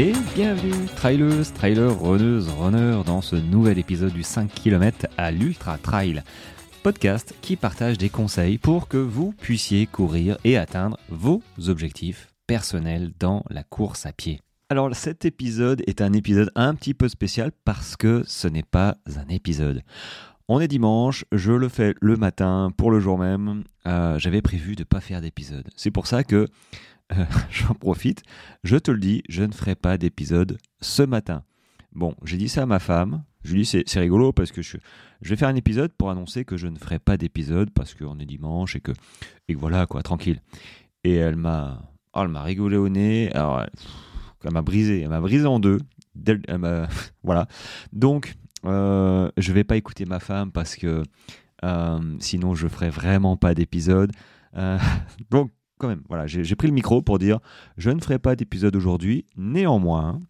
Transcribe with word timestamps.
Et 0.00 0.12
bienvenue, 0.36 0.86
trailers, 0.94 1.52
trailers, 1.54 2.00
runneuses, 2.00 2.48
runners, 2.50 3.02
dans 3.04 3.20
ce 3.20 3.34
nouvel 3.34 3.80
épisode 3.80 4.12
du 4.12 4.22
5 4.22 4.48
km 4.48 5.08
à 5.16 5.32
l'Ultra 5.32 5.76
Trail. 5.76 6.22
Podcast 6.84 7.34
qui 7.42 7.56
partage 7.56 7.98
des 7.98 8.08
conseils 8.08 8.58
pour 8.58 8.86
que 8.86 8.96
vous 8.96 9.32
puissiez 9.32 9.86
courir 9.86 10.38
et 10.44 10.56
atteindre 10.56 10.98
vos 11.08 11.42
objectifs 11.66 12.28
personnels 12.46 13.10
dans 13.18 13.42
la 13.50 13.64
course 13.64 14.06
à 14.06 14.12
pied. 14.12 14.40
Alors 14.70 14.94
cet 14.94 15.24
épisode 15.24 15.82
est 15.88 16.00
un 16.00 16.12
épisode 16.12 16.52
un 16.54 16.76
petit 16.76 16.94
peu 16.94 17.08
spécial 17.08 17.50
parce 17.64 17.96
que 17.96 18.22
ce 18.24 18.46
n'est 18.46 18.62
pas 18.62 18.98
un 19.16 19.28
épisode. 19.28 19.82
On 20.46 20.60
est 20.60 20.68
dimanche, 20.68 21.24
je 21.32 21.52
le 21.52 21.68
fais 21.68 21.96
le 22.00 22.16
matin 22.16 22.70
pour 22.76 22.92
le 22.92 23.00
jour 23.00 23.18
même. 23.18 23.64
Euh, 23.88 24.16
j'avais 24.20 24.42
prévu 24.42 24.76
de 24.76 24.82
ne 24.82 24.84
pas 24.84 25.00
faire 25.00 25.20
d'épisode. 25.20 25.68
C'est 25.74 25.90
pour 25.90 26.06
ça 26.06 26.22
que 26.22 26.46
j'en 27.50 27.74
profite, 27.74 28.22
je 28.64 28.76
te 28.76 28.90
le 28.90 28.98
dis, 28.98 29.22
je 29.28 29.42
ne 29.42 29.52
ferai 29.52 29.74
pas 29.74 29.98
d'épisode 29.98 30.58
ce 30.80 31.02
matin. 31.02 31.44
Bon, 31.92 32.14
j'ai 32.24 32.36
dit 32.36 32.48
ça 32.48 32.62
à 32.62 32.66
ma 32.66 32.78
femme. 32.78 33.24
Je 33.44 33.54
lui 33.54 33.62
dis 33.62 33.82
c'est 33.86 34.00
rigolo 34.00 34.32
parce 34.32 34.52
que 34.52 34.62
je, 34.62 34.76
vais 35.22 35.36
faire 35.36 35.48
un 35.48 35.56
épisode 35.56 35.92
pour 35.92 36.10
annoncer 36.10 36.44
que 36.44 36.56
je 36.56 36.66
ne 36.66 36.76
ferai 36.76 36.98
pas 36.98 37.16
d'épisode 37.16 37.70
parce 37.70 37.94
qu'on 37.94 38.18
est 38.18 38.26
dimanche 38.26 38.76
et 38.76 38.80
que, 38.80 38.92
et 39.48 39.54
voilà 39.54 39.86
quoi, 39.86 40.02
tranquille. 40.02 40.40
Et 41.04 41.14
elle 41.14 41.36
m'a, 41.36 41.90
oh, 42.14 42.20
elle 42.22 42.28
m'a 42.28 42.42
rigolé 42.42 42.76
au 42.76 42.88
nez. 42.88 43.32
Alors, 43.32 43.64
elle 44.44 44.52
m'a 44.52 44.62
brisé, 44.62 45.02
elle 45.02 45.08
m'a 45.08 45.20
brisé 45.20 45.46
en 45.46 45.60
deux. 45.60 45.78
voilà. 47.22 47.46
Donc, 47.92 48.34
euh, 48.64 49.30
je 49.36 49.52
vais 49.52 49.64
pas 49.64 49.76
écouter 49.76 50.04
ma 50.04 50.20
femme 50.20 50.52
parce 50.52 50.76
que 50.76 51.02
euh, 51.64 52.16
sinon 52.20 52.54
je 52.54 52.68
ferai 52.68 52.90
vraiment 52.90 53.36
pas 53.36 53.54
d'épisode. 53.54 54.12
Euh, 54.56 54.78
donc 55.30 55.50
quand 55.78 55.88
même, 55.88 56.02
voilà, 56.08 56.26
j'ai 56.26 56.56
pris 56.56 56.68
le 56.68 56.74
micro 56.74 57.02
pour 57.02 57.18
dire 57.18 57.38
je 57.76 57.90
ne 57.90 58.00
ferai 58.00 58.18
pas 58.18 58.36
d'épisode 58.36 58.76
aujourd'hui. 58.76 59.24
Néanmoins, 59.36 60.20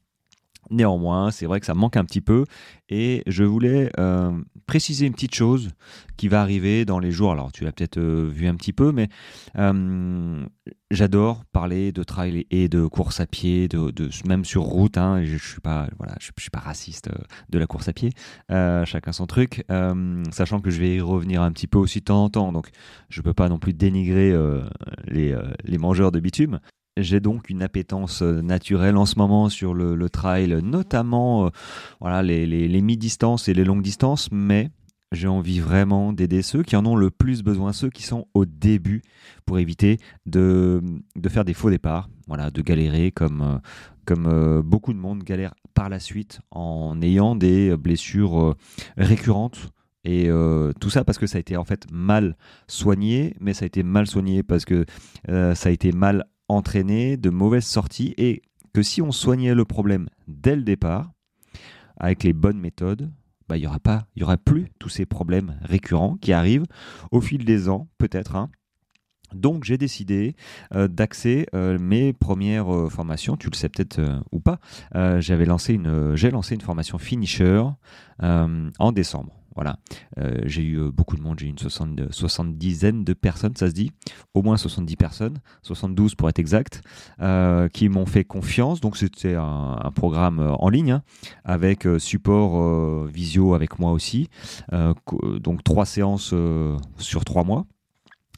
Néanmoins, 0.70 1.30
c'est 1.30 1.46
vrai 1.46 1.60
que 1.60 1.66
ça 1.66 1.74
manque 1.74 1.96
un 1.96 2.04
petit 2.04 2.20
peu 2.20 2.44
et 2.88 3.22
je 3.26 3.44
voulais 3.44 3.90
euh, 3.98 4.32
préciser 4.66 5.06
une 5.06 5.12
petite 5.12 5.34
chose 5.34 5.70
qui 6.16 6.28
va 6.28 6.40
arriver 6.40 6.84
dans 6.84 6.98
les 6.98 7.10
jours. 7.10 7.32
Alors, 7.32 7.52
tu 7.52 7.64
l'as 7.64 7.72
peut-être 7.72 7.98
euh, 7.98 8.28
vu 8.32 8.46
un 8.46 8.54
petit 8.54 8.72
peu, 8.72 8.92
mais 8.92 9.08
euh, 9.56 10.44
j'adore 10.90 11.44
parler 11.52 11.92
de 11.92 12.02
trail 12.02 12.46
et 12.50 12.68
de 12.68 12.86
course 12.86 13.20
à 13.20 13.26
pied, 13.26 13.68
de, 13.68 13.92
même 14.26 14.44
sur 14.44 14.62
route. 14.62 14.96
Hein, 14.96 15.22
je, 15.24 15.34
ne 15.34 15.38
suis 15.38 15.60
pas, 15.60 15.88
voilà, 15.98 16.14
raciste 16.54 17.10
de 17.50 17.58
la 17.58 17.66
course 17.66 17.88
à 17.88 17.92
pied. 17.92 18.10
chacun 18.50 19.12
son 19.12 19.26
truc, 19.26 19.64
sachant 20.30 20.60
que 20.60 20.70
je 20.70 20.80
vais 20.80 20.96
y 20.96 21.00
revenir 21.00 21.42
un 21.42 21.52
petit 21.52 21.66
peu 21.66 21.78
aussi 21.78 22.00
de 22.00 22.04
temps 22.04 22.24
en 22.24 22.30
temps. 22.30 22.52
Donc, 22.52 22.70
je 23.10 23.22
peux 23.22 23.34
pas 23.34 23.48
non 23.48 23.58
plus 23.58 23.74
dénigrer 23.74 24.34
les 25.06 25.78
mangeurs 25.78 26.12
de 26.12 26.20
bitume. 26.20 26.60
J'ai 27.00 27.20
donc 27.20 27.48
une 27.48 27.62
appétence 27.62 28.22
euh, 28.22 28.42
naturelle 28.42 28.96
en 28.96 29.06
ce 29.06 29.18
moment 29.18 29.48
sur 29.48 29.72
le, 29.72 30.10
trail, 30.10 30.58
notamment 30.62 31.46
euh, 31.46 31.50
voilà, 32.00 32.22
les, 32.22 32.46
les, 32.46 32.82
mi-distances 32.82 33.48
et 33.48 33.54
les 33.54 33.64
longues 33.64 33.82
distances, 33.82 34.30
mais 34.32 34.70
j'ai 35.12 35.28
envie 35.28 35.60
vraiment 35.60 36.12
d'aider 36.12 36.42
ceux 36.42 36.64
qui 36.64 36.74
en 36.74 36.84
ont 36.86 36.96
le 36.96 37.10
plus 37.10 37.42
besoin, 37.42 37.72
ceux 37.72 37.88
qui 37.88 38.02
sont 38.02 38.26
au 38.34 38.46
début, 38.46 39.02
pour 39.46 39.60
éviter 39.60 39.98
de, 40.26 40.82
de 41.14 41.28
faire 41.28 41.44
des 41.44 41.54
faux 41.54 41.70
départs, 41.70 42.08
voilà, 42.26 42.50
de 42.50 42.62
galérer 42.62 43.12
comme, 43.12 43.42
euh, 43.42 43.58
comme 44.04 44.62
beaucoup 44.62 44.92
de 44.92 44.98
monde 44.98 45.22
galère 45.22 45.54
par 45.74 45.88
la 45.88 46.00
suite 46.00 46.40
en 46.50 47.00
ayant 47.00 47.36
des 47.36 47.76
blessures 47.76 48.56
récurrentes. 48.96 49.70
Et 50.04 50.30
tout 50.80 50.88
ça 50.88 51.04
parce 51.04 51.18
que 51.18 51.26
ça 51.26 51.36
a 51.36 51.40
été 51.40 51.58
en 51.58 51.64
fait 51.64 51.86
mal 51.92 52.36
soigné, 52.66 53.34
mais 53.40 53.52
ça 53.52 53.64
a 53.64 53.66
été 53.66 53.82
mal 53.82 54.06
soigné 54.06 54.42
parce 54.42 54.64
que 54.64 54.86
ça 55.28 55.68
a 55.68 55.70
été 55.70 55.92
mal 55.92 56.24
entraîner 56.48 57.16
de 57.16 57.30
mauvaises 57.30 57.66
sorties 57.66 58.14
et 58.16 58.42
que 58.72 58.82
si 58.82 59.02
on 59.02 59.12
soignait 59.12 59.54
le 59.54 59.64
problème 59.64 60.08
dès 60.26 60.56
le 60.56 60.62
départ, 60.62 61.12
avec 61.96 62.22
les 62.22 62.32
bonnes 62.32 62.60
méthodes, 62.60 63.10
bah, 63.48 63.56
il 63.56 63.60
n'y 63.60 63.66
aura 63.66 63.78
aura 64.20 64.36
plus 64.36 64.68
tous 64.78 64.88
ces 64.88 65.06
problèmes 65.06 65.58
récurrents 65.62 66.16
qui 66.16 66.32
arrivent 66.32 66.66
au 67.10 67.20
fil 67.20 67.44
des 67.44 67.68
ans, 67.68 67.88
peut-être. 67.98 68.36
Hein. 68.36 68.50
Donc 69.34 69.64
j'ai 69.64 69.78
décidé 69.78 70.36
euh, 70.74 70.88
d'axer 70.88 71.46
euh, 71.54 71.78
mes 71.78 72.12
premières 72.12 72.74
euh, 72.74 72.88
formations, 72.88 73.36
tu 73.36 73.50
le 73.50 73.56
sais 73.56 73.68
peut-être 73.68 74.00
ou 74.32 74.40
pas. 74.40 74.58
j'ai 75.20 75.36
lancé 75.44 75.74
une 75.74 76.60
formation 76.60 76.98
finisher 76.98 77.62
en 78.20 78.92
décembre. 78.92 79.37
Voilà, 79.58 79.76
euh, 80.18 80.38
j'ai 80.44 80.62
eu 80.62 80.78
euh, 80.78 80.92
beaucoup 80.92 81.16
de 81.16 81.20
monde, 81.20 81.40
j'ai 81.40 81.46
eu 81.46 81.48
une 81.48 81.58
soixante-dizaine 82.12 83.02
de 83.02 83.12
personnes, 83.12 83.56
ça 83.56 83.66
se 83.66 83.74
dit, 83.74 83.90
au 84.32 84.42
moins 84.42 84.56
70 84.56 84.94
personnes, 84.94 85.38
72 85.62 86.14
pour 86.14 86.28
être 86.28 86.38
exact, 86.38 86.80
euh, 87.20 87.68
qui 87.68 87.88
m'ont 87.88 88.06
fait 88.06 88.22
confiance. 88.22 88.80
Donc 88.80 88.96
c'était 88.96 89.34
un, 89.34 89.90
programme 89.96 90.38
en 90.60 90.68
ligne 90.68 90.92
hein, 90.92 91.02
avec 91.44 91.88
support 91.98 93.06
visio 93.06 93.54
avec 93.54 93.80
moi 93.80 93.90
aussi. 93.90 94.28
donc 94.70 95.64
trois 95.64 95.86
séances 95.86 96.32
sur 96.98 97.24
trois 97.24 97.42
mois. 97.42 97.66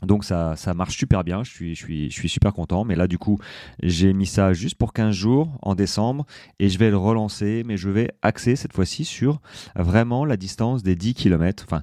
Donc 0.03 0.25
ça, 0.25 0.57
ça 0.57 0.75
marche 0.75 0.97
super 0.97 1.25
bien, 1.25 1.45
je 1.45 1.51
suis, 1.51 1.75
je, 1.75 1.85
suis, 1.85 2.11
je 2.11 2.15
suis 2.15 2.29
super 2.29 2.53
content. 2.53 2.85
Mais 2.85 2.97
là, 2.97 3.07
du 3.07 3.19
coup, 3.19 3.39
j'ai 3.83 4.13
mis 4.13 4.27
ça 4.27 4.53
juste 4.53 4.77
pour 4.77 4.93
15 4.93 5.15
jours 5.15 5.59
en 5.63 5.75
décembre 5.75 6.27
et 6.59 6.69
je 6.69 6.79
vais 6.79 6.91
le 6.91 6.97
relancer, 6.97 7.63
mais 7.67 7.77
je 7.77 7.91
vais 7.91 8.11
axer 8.23 8.57
cette 8.57 8.73
fois-ci 8.73 9.05
sur 9.05 9.41
vraiment 9.77 10.25
la 10.25 10.37
distance 10.37 10.83
des 10.83 10.97
10 10.97 11.15
km. 11.15 11.65
Enfin, 11.67 11.83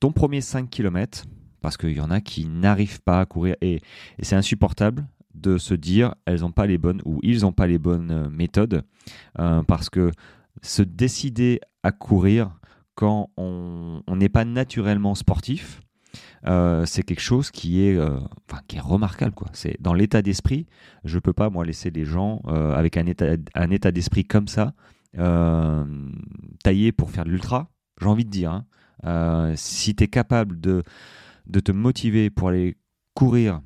ton 0.00 0.12
premier 0.12 0.40
5 0.40 0.70
km, 0.70 1.24
parce 1.60 1.76
qu'il 1.76 1.92
y 1.92 2.00
en 2.00 2.10
a 2.10 2.20
qui 2.20 2.46
n'arrivent 2.46 3.02
pas 3.02 3.20
à 3.20 3.26
courir 3.26 3.56
et, 3.60 3.80
c'est 4.20 4.36
insupportable 4.36 5.06
de 5.34 5.58
se 5.58 5.74
dire 5.74 6.14
elles 6.26 6.40
n'ont 6.40 6.52
pas 6.52 6.66
les 6.66 6.78
bonnes 6.78 7.00
ou 7.04 7.20
ils 7.22 7.42
n'ont 7.42 7.52
pas 7.52 7.66
les 7.66 7.78
bonnes 7.78 8.10
euh, 8.10 8.28
méthodes 8.28 8.82
euh, 9.38 9.62
parce 9.62 9.88
que 9.88 10.10
se 10.62 10.82
décider 10.82 11.60
à 11.84 11.92
courir 11.92 12.50
quand 12.96 13.30
on 13.36 14.02
n'est 14.16 14.28
pas 14.28 14.44
naturellement 14.44 15.14
sportif, 15.14 15.80
euh, 16.46 16.86
c'est 16.86 17.02
quelque 17.02 17.20
chose 17.20 17.50
qui 17.50 17.82
est, 17.82 17.96
euh, 17.96 18.18
qui 18.66 18.76
est 18.76 18.80
remarquable. 18.80 19.34
Quoi. 19.34 19.48
C'est 19.52 19.76
dans 19.80 19.94
l'état 19.94 20.22
d'esprit. 20.22 20.66
Je 21.04 21.18
peux 21.18 21.32
pas 21.32 21.50
moi 21.50 21.64
laisser 21.64 21.90
les 21.90 22.04
gens 22.04 22.42
euh, 22.46 22.74
avec 22.74 22.96
un 22.96 23.06
état, 23.06 23.26
un 23.54 23.70
état 23.70 23.90
d'esprit 23.90 24.24
comme 24.24 24.48
ça 24.48 24.74
taillé 26.62 26.92
pour 26.92 27.10
faire 27.10 27.24
de 27.24 27.30
l'ultra. 27.30 27.70
J'ai 28.00 28.06
envie 28.06 28.24
de 28.24 28.30
dire, 28.30 28.62
hein. 29.02 29.52
si 29.56 29.96
tu 29.96 30.04
es 30.04 30.08
capable 30.08 30.60
de, 30.60 30.84
de 31.46 31.60
te 31.60 31.72
motiver 31.72 32.30
pour 32.30 32.50
aller 32.50 32.76
courir, 33.14 33.60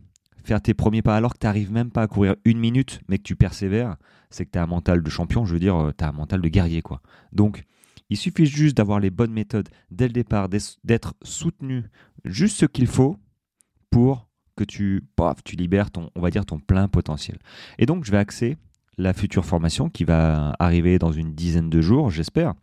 faire 0.44 0.62
tes 0.62 0.72
premiers 0.72 1.02
pas 1.02 1.16
alors 1.16 1.34
que 1.34 1.38
tu 1.38 1.46
n'arrives 1.46 1.70
même 1.70 1.90
pas 1.90 2.02
à 2.02 2.06
courir 2.06 2.36
une 2.44 2.58
minute, 2.58 3.00
mais 3.08 3.18
que 3.18 3.24
tu 3.24 3.36
persévères, 3.36 3.96
c'est 4.30 4.46
que 4.46 4.52
tu 4.52 4.58
as 4.58 4.62
un 4.62 4.66
mental 4.66 5.02
de 5.02 5.10
champion, 5.10 5.44
je 5.44 5.52
veux 5.52 5.58
dire, 5.58 5.92
tu 5.98 6.04
as 6.04 6.08
un 6.08 6.12
mental 6.12 6.40
de 6.40 6.48
guerrier. 6.48 6.80
quoi. 6.80 7.02
Donc, 7.32 7.64
il 8.10 8.16
suffit 8.16 8.46
juste 8.46 8.76
d'avoir 8.76 9.00
les 9.00 9.10
bonnes 9.10 9.32
méthodes 9.32 9.68
dès 9.90 10.06
le 10.06 10.12
départ, 10.12 10.48
d'être 10.48 11.14
soutenu 11.22 11.84
juste 12.24 12.58
ce 12.58 12.66
qu'il 12.66 12.86
faut 12.86 13.16
pour 13.90 14.28
que 14.56 14.64
tu, 14.64 15.02
tu 15.44 15.56
libères 15.56 15.90
ton, 15.90 16.10
ton 16.46 16.58
plein 16.58 16.88
potentiel. 16.88 17.38
Et 17.78 17.86
donc, 17.86 18.04
je 18.04 18.12
vais 18.12 18.18
axer 18.18 18.56
la 18.98 19.12
future 19.12 19.44
formation 19.44 19.88
qui 19.88 20.04
va 20.04 20.54
arriver 20.58 20.98
dans 20.98 21.12
une 21.12 21.34
dizaine 21.34 21.70
de 21.70 21.80
jours, 21.80 22.10
j'espère, 22.10 22.54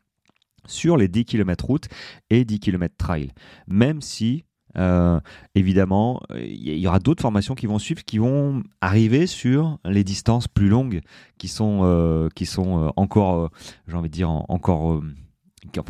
sur 0.66 0.98
les 0.98 1.08
10 1.08 1.26
km 1.26 1.66
route 1.66 1.88
et 2.30 2.46
10 2.46 2.60
km 2.60 2.96
trail. 2.98 3.32
Même 3.68 4.02
si, 4.02 4.46
euh, 4.78 5.20
évidemment, 5.56 6.22
il 6.36 6.78
y 6.78 6.88
aura 6.88 7.00
d'autres 7.00 7.22
formations 7.22 7.56
qui 7.56 7.66
vont 7.66 7.80
suivre, 7.80 8.04
qui 8.04 8.18
vont 8.18 8.64
arriver 8.82 9.28
sur 9.28 9.80
les 9.86 10.04
distances 10.04 10.48
plus 10.48 10.70
longues, 10.70 11.02
qui 11.38 11.48
sont, 11.48 11.82
euh, 11.84 12.30
qui 12.36 12.46
sont 12.46 12.84
euh, 12.84 12.90
encore, 12.96 13.50
j'ai 13.88 13.96
envie 13.96 14.10
de 14.10 14.14
dire, 14.14 14.30
encore 14.30 15.02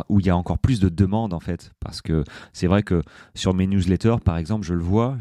où 0.09 0.19
il 0.19 0.25
y 0.25 0.29
a 0.29 0.35
encore 0.35 0.57
plus 0.57 0.79
de 0.79 0.89
demandes 0.89 1.33
en 1.33 1.39
fait. 1.39 1.71
Parce 1.79 2.01
que 2.01 2.23
c'est 2.53 2.67
vrai 2.67 2.83
que 2.83 3.01
sur 3.35 3.53
mes 3.53 3.67
newsletters 3.67 4.17
par 4.23 4.37
exemple 4.37 4.65
je 4.65 4.73
le 4.73 4.81
vois 4.81 5.17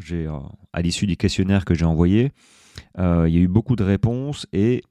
à 0.72 0.82
l'issue 0.82 1.06
du 1.06 1.16
questionnaire 1.16 1.64
que 1.64 1.74
j'ai 1.74 1.84
envoyé 1.84 2.32
il 2.96 3.28
y 3.28 3.36
a 3.36 3.40
eu 3.40 3.48
beaucoup 3.48 3.76
de 3.76 3.84
réponses 3.84 4.46
et 4.52 4.82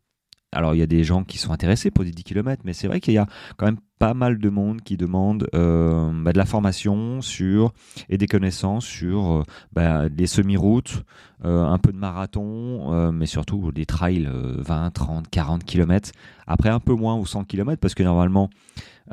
alors 0.58 0.76
il 0.76 0.80
y 0.80 0.84
a 0.84 0.88
des 0.88 1.04
gens 1.04 1.24
qui 1.24 1.38
sont 1.38 1.52
intéressés 1.52 1.92
pour 1.92 2.04
des 2.04 2.12
10 2.12 2.24
km 2.24 2.64
mais 2.66 2.74
c'est 2.74 2.88
vrai 2.88 3.00
qu'il 3.00 3.14
y 3.14 3.18
a 3.18 3.28
quand 3.58 3.66
même 3.66 3.80
pas 4.00 4.14
mal 4.14 4.38
de 4.38 4.50
monde 4.50 4.82
qui 4.82 4.96
demande 4.98 5.48
euh, 5.56 6.12
bah, 6.14 6.32
de 6.32 6.38
la 6.38 6.46
formation 6.46 7.22
sur 7.22 7.74
et 8.10 8.18
des 8.18 8.28
connaissances 8.28 8.86
sur 8.86 9.44
bah, 9.74 10.08
les 10.10 10.28
semi-routes 10.28 11.04
un 11.44 11.78
peu 11.78 11.92
de 11.92 11.98
marathon 11.98 13.12
mais 13.12 13.26
surtout 13.26 13.72
des 13.72 13.86
trails 13.86 14.30
20 14.32 14.92
30 14.92 15.30
40 15.30 15.64
km 15.64 16.12
après 16.46 16.70
un 16.70 16.80
peu 16.80 16.94
moins 16.94 17.16
ou 17.16 17.26
100 17.26 17.46
km 17.46 17.80
parce 17.80 17.96
que 17.96 18.04
normalement 18.04 18.50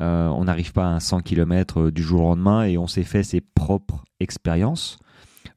euh, 0.01 0.29
on 0.29 0.45
n'arrive 0.45 0.73
pas 0.73 0.87
à 0.87 0.91
un 0.91 1.01
100 1.01 1.21
km 1.21 1.81
euh, 1.81 1.93
du 1.93 2.03
jour 2.03 2.23
au 2.23 2.25
lendemain 2.25 2.65
et 2.65 2.79
on 2.79 2.87
s'est 2.87 3.05
fait 3.05 3.23
ses 3.23 3.41
propres 3.41 4.05
expériences. 4.21 4.99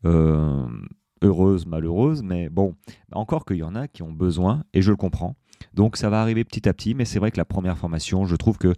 Euh, 0.05 0.67
heureuses, 1.23 1.65
malheureuses, 1.65 2.21
mais 2.21 2.49
bon, 2.49 2.75
encore 3.11 3.45
qu'il 3.45 3.57
y 3.57 3.63
en 3.63 3.73
a 3.73 3.87
qui 3.87 4.03
ont 4.03 4.11
besoin, 4.11 4.63
et 4.73 4.83
je 4.83 4.91
le 4.91 4.97
comprends. 4.97 5.35
Donc 5.77 5.95
ça 5.95 6.09
va 6.09 6.21
arriver 6.23 6.43
petit 6.43 6.67
à 6.67 6.73
petit, 6.73 6.95
mais 6.95 7.05
c'est 7.05 7.19
vrai 7.19 7.29
que 7.29 7.37
la 7.37 7.45
première 7.45 7.77
formation, 7.77 8.25
je 8.25 8.35
trouve 8.35 8.57
que 8.57 8.73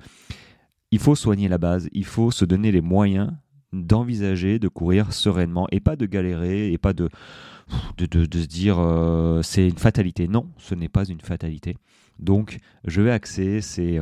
il 0.92 1.00
faut 1.00 1.16
soigner 1.16 1.48
la 1.48 1.58
base, 1.58 1.88
il 1.94 2.04
faut 2.04 2.30
se 2.30 2.44
donner 2.44 2.74
les 2.74 2.82
moyens 2.82 3.32
d'envisager 3.72 4.60
de 4.60 4.68
courir 4.68 5.14
sereinement 5.14 5.66
et 5.72 5.80
pas 5.80 5.96
de 5.96 6.06
galérer 6.06 6.74
et 6.74 6.78
pas 6.78 6.92
de, 6.92 7.10
de, 8.00 8.40
se 8.42 8.48
dire 8.48 8.78
c'est 9.44 9.66
une 9.66 9.78
fatalité. 9.78 10.28
Non, 10.28 10.50
ce 10.58 10.76
n'est 10.76 10.90
pas 10.90 11.06
une 11.06 11.22
fatalité. 11.22 11.78
Donc, 12.20 12.58
je 12.84 13.02
vais 13.02 13.12
axer 13.12 13.62
ces, 13.62 14.02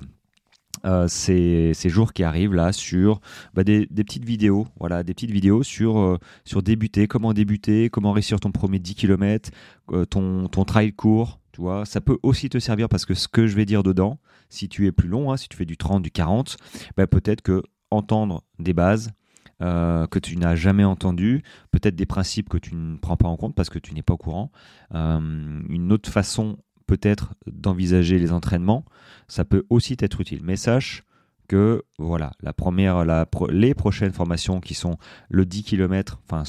euh, 0.86 1.08
ces, 1.08 1.74
jours 1.90 2.14
qui 2.14 2.24
arrivent 2.24 2.54
là 2.54 2.72
sur 2.72 3.20
bah, 3.54 3.64
des, 3.64 3.88
petites 3.88 4.26
vidéos, 4.26 4.68
voilà, 4.80 5.04
des 5.04 5.14
petites 5.14 5.32
vidéos 5.32 5.64
sur, 5.64 6.00
euh, 6.00 6.18
sur 6.46 6.62
débuter, 6.62 7.08
comment 7.08 7.34
débuter, 7.34 7.90
comment 7.90 8.12
réussir 8.12 8.40
ton 8.40 8.52
premier 8.52 8.80
10 8.80 8.96
km, 8.96 9.50
euh, 9.92 10.06
ton, 10.06 10.48
ton 10.48 10.66
trail 10.66 10.94
court, 10.94 11.40
tu 11.52 11.62
vois. 11.62 11.86
Ça 11.86 12.02
peut 12.02 12.18
aussi 12.24 12.50
te 12.50 12.60
servir 12.60 12.90
parce 12.90 13.06
que 13.06 13.14
ce 13.14 13.28
que 13.28 13.48
je 13.48 13.56
vais 13.56 13.66
dire 13.66 13.84
dedans, 13.84 14.20
si 14.50 14.70
tu 14.70 14.86
es 14.88 14.92
plus 14.92 15.10
long, 15.10 15.32
hein, 15.32 15.38
si 15.38 15.50
tu 15.50 15.58
fais 15.58 15.66
du 15.66 15.78
30, 15.78 16.04
du 16.04 16.12
40, 16.12 16.58
bah, 16.96 17.08
peut-être 17.08 17.42
que 17.42 17.64
entendre 17.92 18.44
des 18.60 18.74
bases, 18.74 19.12
que 19.60 20.20
tu 20.20 20.38
n'as 20.38 20.54
jamais 20.54 20.84
entendu, 20.84 21.42
peut-être 21.72 21.96
des 21.96 22.06
principes 22.06 22.48
que 22.48 22.60
tu 22.60 22.76
ne 22.76 22.96
prends 22.98 23.18
pas 23.18 23.28
en 23.28 23.38
compte 23.38 23.56
parce 23.56 23.72
que 23.72 23.80
tu 23.80 23.96
n'es 23.96 24.04
pas 24.04 24.14
au 24.14 24.18
courant, 24.18 24.52
une 24.94 25.92
autre 25.92 26.12
façon 26.12 26.58
peut-être 26.88 27.34
d'envisager 27.46 28.18
les 28.18 28.32
entraînements, 28.32 28.86
ça 29.28 29.46
peut 29.46 29.66
aussi 29.70 29.96
être 30.00 30.22
utile. 30.22 30.40
Mais 30.44 30.56
sache 30.56 31.04
que 31.48 31.84
voilà, 32.00 32.32
la 32.42 32.54
première, 32.54 33.06
les 33.50 33.74
prochaines 33.74 34.12
formations 34.12 34.60
qui 34.60 34.74
sont 34.74 34.98
le 35.30 35.46
10 35.46 35.64
km, 35.64 36.22
enfin 36.26 36.44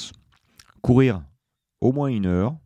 courir 0.82 1.22
au 1.80 1.92
moins 1.92 2.08
une 2.08 2.26
heure, 2.26 2.56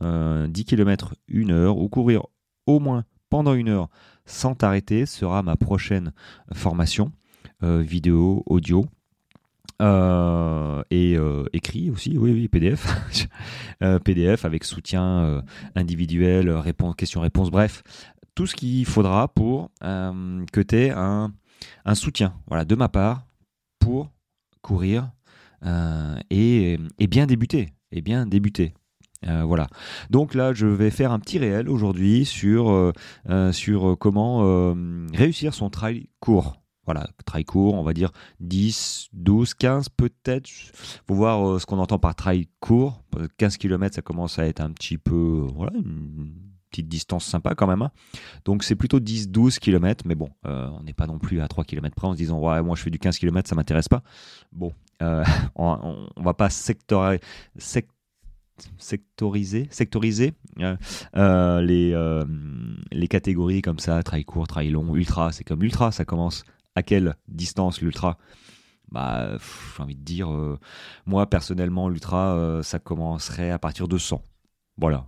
10 0.00 0.64
km 0.64 1.14
une 1.28 1.52
heure, 1.52 1.78
ou 1.78 1.88
courir 1.88 2.26
au 2.66 2.80
moins 2.80 3.04
pendant 3.30 3.54
une 3.54 3.68
heure 3.68 3.88
sans 4.26 4.54
t'arrêter 4.54 5.06
sera 5.06 5.42
ma 5.42 5.56
prochaine 5.56 6.12
formation, 6.52 7.12
euh, 7.62 7.80
vidéo, 7.80 8.42
audio. 8.46 8.86
Euh, 9.82 10.82
et 10.90 11.16
euh, 11.16 11.44
écrit 11.52 11.90
aussi, 11.90 12.16
oui, 12.16 12.32
oui, 12.32 12.48
PDF. 12.48 12.86
Euh, 13.82 13.98
PDF 13.98 14.44
avec 14.44 14.62
soutien 14.62 15.42
individuel, 15.74 16.48
réponse, 16.50 16.94
question-réponse, 16.94 17.50
bref, 17.50 17.82
tout 18.36 18.46
ce 18.46 18.54
qu'il 18.54 18.86
faudra 18.86 19.26
pour 19.26 19.72
que 19.80 20.60
tu 20.60 20.76
aies 20.76 20.90
un, 20.90 21.32
soutien 21.94 22.32
voilà, 22.46 22.64
de 22.64 22.76
ma 22.76 22.88
part 22.88 23.26
pour 23.80 24.12
courir 24.60 25.10
et, 26.30 26.78
et, 27.00 27.06
bien 27.08 27.26
débuter. 27.26 27.70
Et 27.90 28.02
bien 28.02 28.24
débuter. 28.24 28.72
voilà. 29.26 29.66
Donc 30.10 30.32
là, 30.32 30.52
je 30.52 30.68
vais 30.68 30.90
faire 30.90 31.10
un 31.10 31.18
petit 31.18 31.40
réel 31.40 31.68
aujourd'hui 31.68 32.24
sur, 32.24 32.92
sur 33.50 33.96
comment 33.98 34.76
réussir 35.12 35.54
son 35.54 35.70
trail 35.70 36.06
court. 36.20 36.61
Voilà, 36.84 37.08
trail 37.24 37.44
court, 37.44 37.74
on 37.74 37.84
va 37.84 37.92
dire 37.92 38.10
10, 38.40 39.10
12, 39.12 39.54
15 39.54 39.88
peut-être. 39.90 40.48
Faut 41.06 41.14
voir 41.14 41.48
euh, 41.48 41.58
ce 41.60 41.66
qu'on 41.66 41.78
entend 41.78 42.00
par 42.00 42.16
trail 42.16 42.48
court. 42.58 43.04
15 43.38 43.56
km, 43.56 43.94
ça 43.94 44.02
commence 44.02 44.38
à 44.40 44.46
être 44.46 44.60
un 44.60 44.72
petit 44.72 44.98
peu, 44.98 45.46
voilà, 45.54 45.72
une 45.76 46.34
petite 46.70 46.88
distance 46.88 47.24
sympa 47.24 47.54
quand 47.54 47.68
même. 47.68 47.82
Hein. 47.82 47.92
Donc 48.44 48.64
c'est 48.64 48.74
plutôt 48.74 48.98
10, 48.98 49.28
12 49.28 49.60
km, 49.60 50.04
mais 50.08 50.16
bon, 50.16 50.30
euh, 50.46 50.68
on 50.72 50.82
n'est 50.82 50.92
pas 50.92 51.06
non 51.06 51.20
plus 51.20 51.40
à 51.40 51.46
3 51.46 51.62
km 51.62 51.94
près 51.94 52.08
en 52.08 52.14
se 52.14 52.16
disant, 52.16 52.40
ouais, 52.40 52.60
moi 52.62 52.74
je 52.74 52.82
fais 52.82 52.90
du 52.90 52.98
15 52.98 53.16
km, 53.18 53.48
ça 53.48 53.54
m'intéresse 53.54 53.88
pas. 53.88 54.02
Bon, 54.50 54.72
euh, 55.02 55.22
on, 55.54 56.08
on, 56.16 56.22
va 56.22 56.34
pas 56.34 56.50
sectoriser 56.50 57.28
les, 61.60 61.94
les 62.90 63.08
catégories 63.08 63.62
comme 63.62 63.78
ça, 63.78 64.02
trail 64.02 64.24
court, 64.24 64.48
trail 64.48 64.70
long, 64.70 64.96
ultra, 64.96 65.30
c'est 65.30 65.44
comme 65.44 65.62
ultra, 65.62 65.92
ça 65.92 66.04
commence 66.04 66.42
à 66.74 66.82
quelle 66.82 67.16
distance 67.28 67.80
l'ultra? 67.80 68.18
Bah, 68.92 69.38
j'ai 69.76 69.82
envie 69.82 69.96
de 69.96 70.04
dire, 70.04 70.30
euh, 70.30 70.58
moi 71.06 71.26
personnellement, 71.26 71.88
l'ultra, 71.88 72.34
euh, 72.34 72.62
ça 72.62 72.78
commencerait 72.78 73.50
à 73.50 73.58
partir 73.58 73.88
de 73.88 73.96
100. 73.96 74.22
Voilà, 74.76 75.06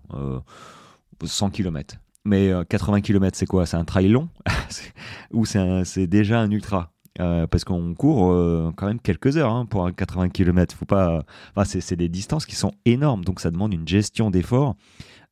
100 1.23 1.51
km. 1.51 1.97
Mais 2.25 2.51
80 2.69 2.99
euh, 2.99 3.01
km, 3.01 3.37
c'est 3.37 3.47
quoi? 3.47 3.67
C'est 3.67 3.77
un 3.77 3.85
trail 3.85 4.09
long? 4.09 4.31
Ou 5.33 5.45
c'est 5.45 6.07
déjà 6.07 6.41
un 6.41 6.51
ultra? 6.51 6.93
Parce 7.17 7.65
qu'on 7.65 7.95
court 7.95 8.73
quand 8.77 8.87
même 8.87 9.01
quelques 9.01 9.37
heures 9.37 9.53
hein, 9.53 9.67
pour 9.67 9.87
un 9.87 9.93
80 9.93 10.31
km. 10.31 10.75
Faut 10.75 10.87
pas. 10.87 11.25
C'est 11.65 11.97
des 11.97 12.09
distances 12.09 12.47
qui 12.47 12.57
sont 12.57 12.73
énormes, 12.87 13.25
donc 13.25 13.41
ça 13.41 13.51
demande 13.51 13.75
une 13.75 13.87
gestion 13.87 14.31
d'effort, 14.31 14.77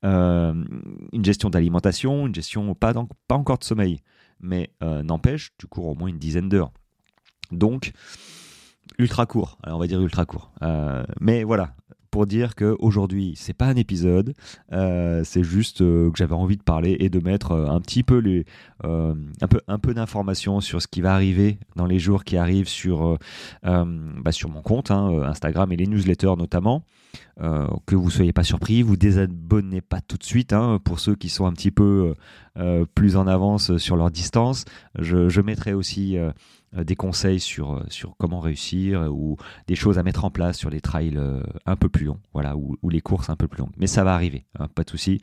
une 0.03 1.25
gestion 1.25 1.51
d'alimentation, 1.51 2.27
une 2.27 2.35
gestion 2.35 2.75
pas, 2.75 2.93
pas 3.29 3.35
encore 3.35 3.59
de 3.59 3.65
sommeil 3.65 4.01
mais 4.43 4.71
euh, 4.83 5.03
n'empêche, 5.03 5.53
tu 5.59 5.67
cours 5.67 5.87
au 5.87 5.95
moins 5.95 6.09
une 6.09 6.19
dizaine 6.19 6.49
d'heures. 6.49 6.73
Donc, 7.51 7.93
ultra 8.99 9.27
court, 9.27 9.59
on 9.65 9.79
va 9.79 9.87
dire 9.87 10.01
ultra 10.01 10.27
court. 10.27 10.53
Euh, 10.63 11.05
mais 11.21 11.45
voilà, 11.45 11.75
pour 12.11 12.27
dire 12.27 12.55
qu'aujourd'hui, 12.55 13.35
c'est 13.37 13.55
pas 13.55 13.67
un 13.67 13.77
épisode, 13.77 14.35
euh, 14.73 15.23
c'est 15.25 15.45
juste 15.45 15.79
que 15.79 16.13
j'avais 16.15 16.35
envie 16.35 16.57
de 16.57 16.63
parler 16.63 16.97
et 17.01 17.09
de 17.09 17.21
mettre 17.21 17.53
un 17.53 17.81
petit 17.81 18.03
peu 18.03 18.19
les, 18.19 18.45
un 18.83 19.79
peu, 19.79 19.95
d'informations 19.95 20.61
sur 20.61 20.83
ce 20.83 20.89
qui 20.89 21.01
va 21.01 21.15
arriver 21.15 21.59
dans 21.77 21.87
les 21.87 21.99
jours 21.99 22.25
qui 22.25 22.37
arrivent 22.37 22.69
sur, 22.69 23.19
bah, 23.63 23.85
mon 23.85 24.63
compte, 24.63 24.91
hein, 24.91 25.23
Instagram 25.25 25.73
et 25.73 25.77
les 25.77 25.87
newsletters 25.87 26.37
notamment. 26.37 26.85
Euh, 27.41 27.67
que 27.87 27.95
vous 27.95 28.11
soyez 28.11 28.33
pas 28.33 28.45
surpris, 28.45 28.83
vous 28.83 28.97
désabonnez 28.97 29.81
pas 29.81 30.01
tout 30.01 30.17
de 30.17 30.25
suite. 30.25 30.53
Hein, 30.53 30.81
pour 30.85 31.01
ceux 31.01 31.15
qui 31.15 31.29
sont 31.29 31.47
un 31.47 31.53
petit 31.53 31.71
peu 31.71 32.15
euh, 32.59 32.85
plus 32.95 33.17
en 33.17 33.27
avance 33.27 33.77
sur 33.79 33.97
leur 33.97 34.11
distance, 34.11 34.65
je, 34.99 35.41
mettrai 35.41 35.73
aussi 35.73 36.17
euh, 36.17 36.31
des 36.73 36.95
conseils 36.95 37.41
sur, 37.41 37.85
comment 38.19 38.41
réussir 38.41 39.13
ou 39.13 39.37
des 39.67 39.75
choses 39.75 39.99
à 39.99 40.03
mettre 40.03 40.25
en 40.25 40.31
place 40.31 40.57
sur 40.57 40.71
les 40.71 40.81
trails 40.81 41.19
un 41.67 41.77
peu 41.77 41.89
plus 41.89 42.07
longs, 42.07 42.21
voilà, 42.33 42.57
ou, 42.57 42.77
les 42.89 43.01
courses 43.01 43.31
un 43.31 43.37
peu 43.37 43.49
plus 43.49 43.61
longues. 43.61 43.75
Mais 43.77 43.87
ça 43.87 44.05
va 44.05 44.15
arriver, 44.15 44.47
hein, 44.59 44.69
pas 44.69 44.85
de 44.85 44.91
souci. 44.91 45.21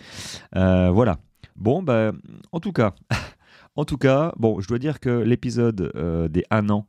voilà. 0.53 1.19
Bon, 1.55 1.83
bah, 1.83 2.13
en 2.51 2.59
tout 2.59 2.71
cas. 2.71 2.93
En 3.79 3.85
tout 3.85 3.97
cas, 3.97 4.33
bon, 4.35 4.59
je 4.59 4.67
dois 4.67 4.77
dire 4.77 4.99
que 4.99 5.09
l'épisode 5.09 5.93
des 6.29 6.43
1 6.51 6.69
an 6.69 6.85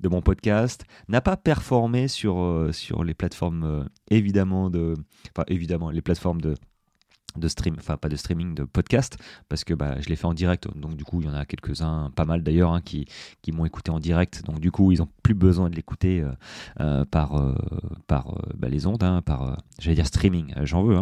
de 0.00 0.08
mon 0.08 0.20
podcast 0.20 0.84
n'a 1.08 1.20
pas 1.20 1.36
performé 1.36 2.08
sur, 2.08 2.40
euh, 2.40 2.72
sur 2.72 3.02
les 3.02 3.14
plateformes 3.14 3.64
euh, 3.64 3.84
évidemment 4.10 4.68
de 4.68 4.94
enfin 5.30 5.44
évidemment 5.48 5.90
les 5.90 6.02
plateformes 6.02 6.40
de 6.40 6.54
de 7.36 7.48
stream, 7.48 7.76
enfin 7.78 7.96
pas 7.96 8.08
de 8.08 8.16
streaming, 8.16 8.54
de 8.54 8.64
podcast, 8.64 9.16
parce 9.48 9.64
que 9.64 9.74
bah, 9.74 10.00
je 10.00 10.08
l'ai 10.08 10.16
fait 10.16 10.26
en 10.26 10.34
direct, 10.34 10.68
donc 10.76 10.96
du 10.96 11.04
coup 11.04 11.20
il 11.20 11.26
y 11.26 11.30
en 11.30 11.34
a 11.34 11.44
quelques-uns, 11.44 12.10
pas 12.14 12.24
mal 12.24 12.42
d'ailleurs, 12.42 12.72
hein, 12.72 12.80
qui, 12.80 13.06
qui 13.42 13.52
m'ont 13.52 13.64
écouté 13.64 13.90
en 13.90 14.00
direct, 14.00 14.44
donc 14.44 14.60
du 14.60 14.70
coup 14.70 14.92
ils 14.92 14.98
n'ont 14.98 15.08
plus 15.22 15.34
besoin 15.34 15.70
de 15.70 15.76
l'écouter 15.76 16.24
euh, 16.80 17.04
par, 17.06 17.54
par 18.06 18.38
bah, 18.56 18.68
les 18.68 18.86
ondes, 18.86 19.02
hein, 19.02 19.22
par, 19.22 19.58
j'allais 19.78 19.96
dire 19.96 20.06
streaming, 20.06 20.54
j'en 20.62 20.82
veux, 20.82 20.96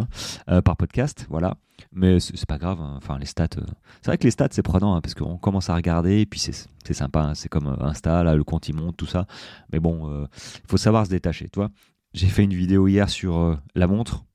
hein, 0.47 0.61
par 0.61 0.77
podcast, 0.77 1.25
voilà. 1.29 1.57
Mais 1.91 2.19
c'est 2.19 2.45
pas 2.45 2.57
grave, 2.57 2.79
enfin 2.81 3.17
les 3.19 3.25
stats. 3.25 3.47
Euh, 3.57 3.65
c'est 4.01 4.07
vrai 4.07 4.17
que 4.17 4.23
les 4.23 4.31
stats 4.31 4.49
c'est 4.51 4.63
prenant 4.63 4.99
parce 5.01 5.13
qu'on 5.13 5.37
commence 5.37 5.69
à 5.69 5.75
regarder 5.75 6.21
et 6.21 6.25
puis 6.25 6.39
c'est 6.39 6.93
sympa, 6.93 7.33
c'est 7.35 7.49
comme 7.49 7.67
euh, 7.67 7.85
Insta, 7.85 8.23
le 8.35 8.43
compte 8.43 8.67
il 8.69 8.75
monte, 8.75 8.97
tout 8.97 9.05
ça. 9.05 9.27
Mais 9.71 9.79
bon, 9.79 10.09
il 10.09 10.23
euh, 10.23 10.27
faut 10.67 10.77
savoir 10.77 11.05
se 11.05 11.11
détacher. 11.11 11.49
Toi, 11.49 11.69
j'ai 12.13 12.27
fait 12.27 12.43
une 12.43 12.53
vidéo 12.53 12.87
hier 12.87 13.09
sur 13.09 13.59
la 13.75 13.87
montre 13.87 14.25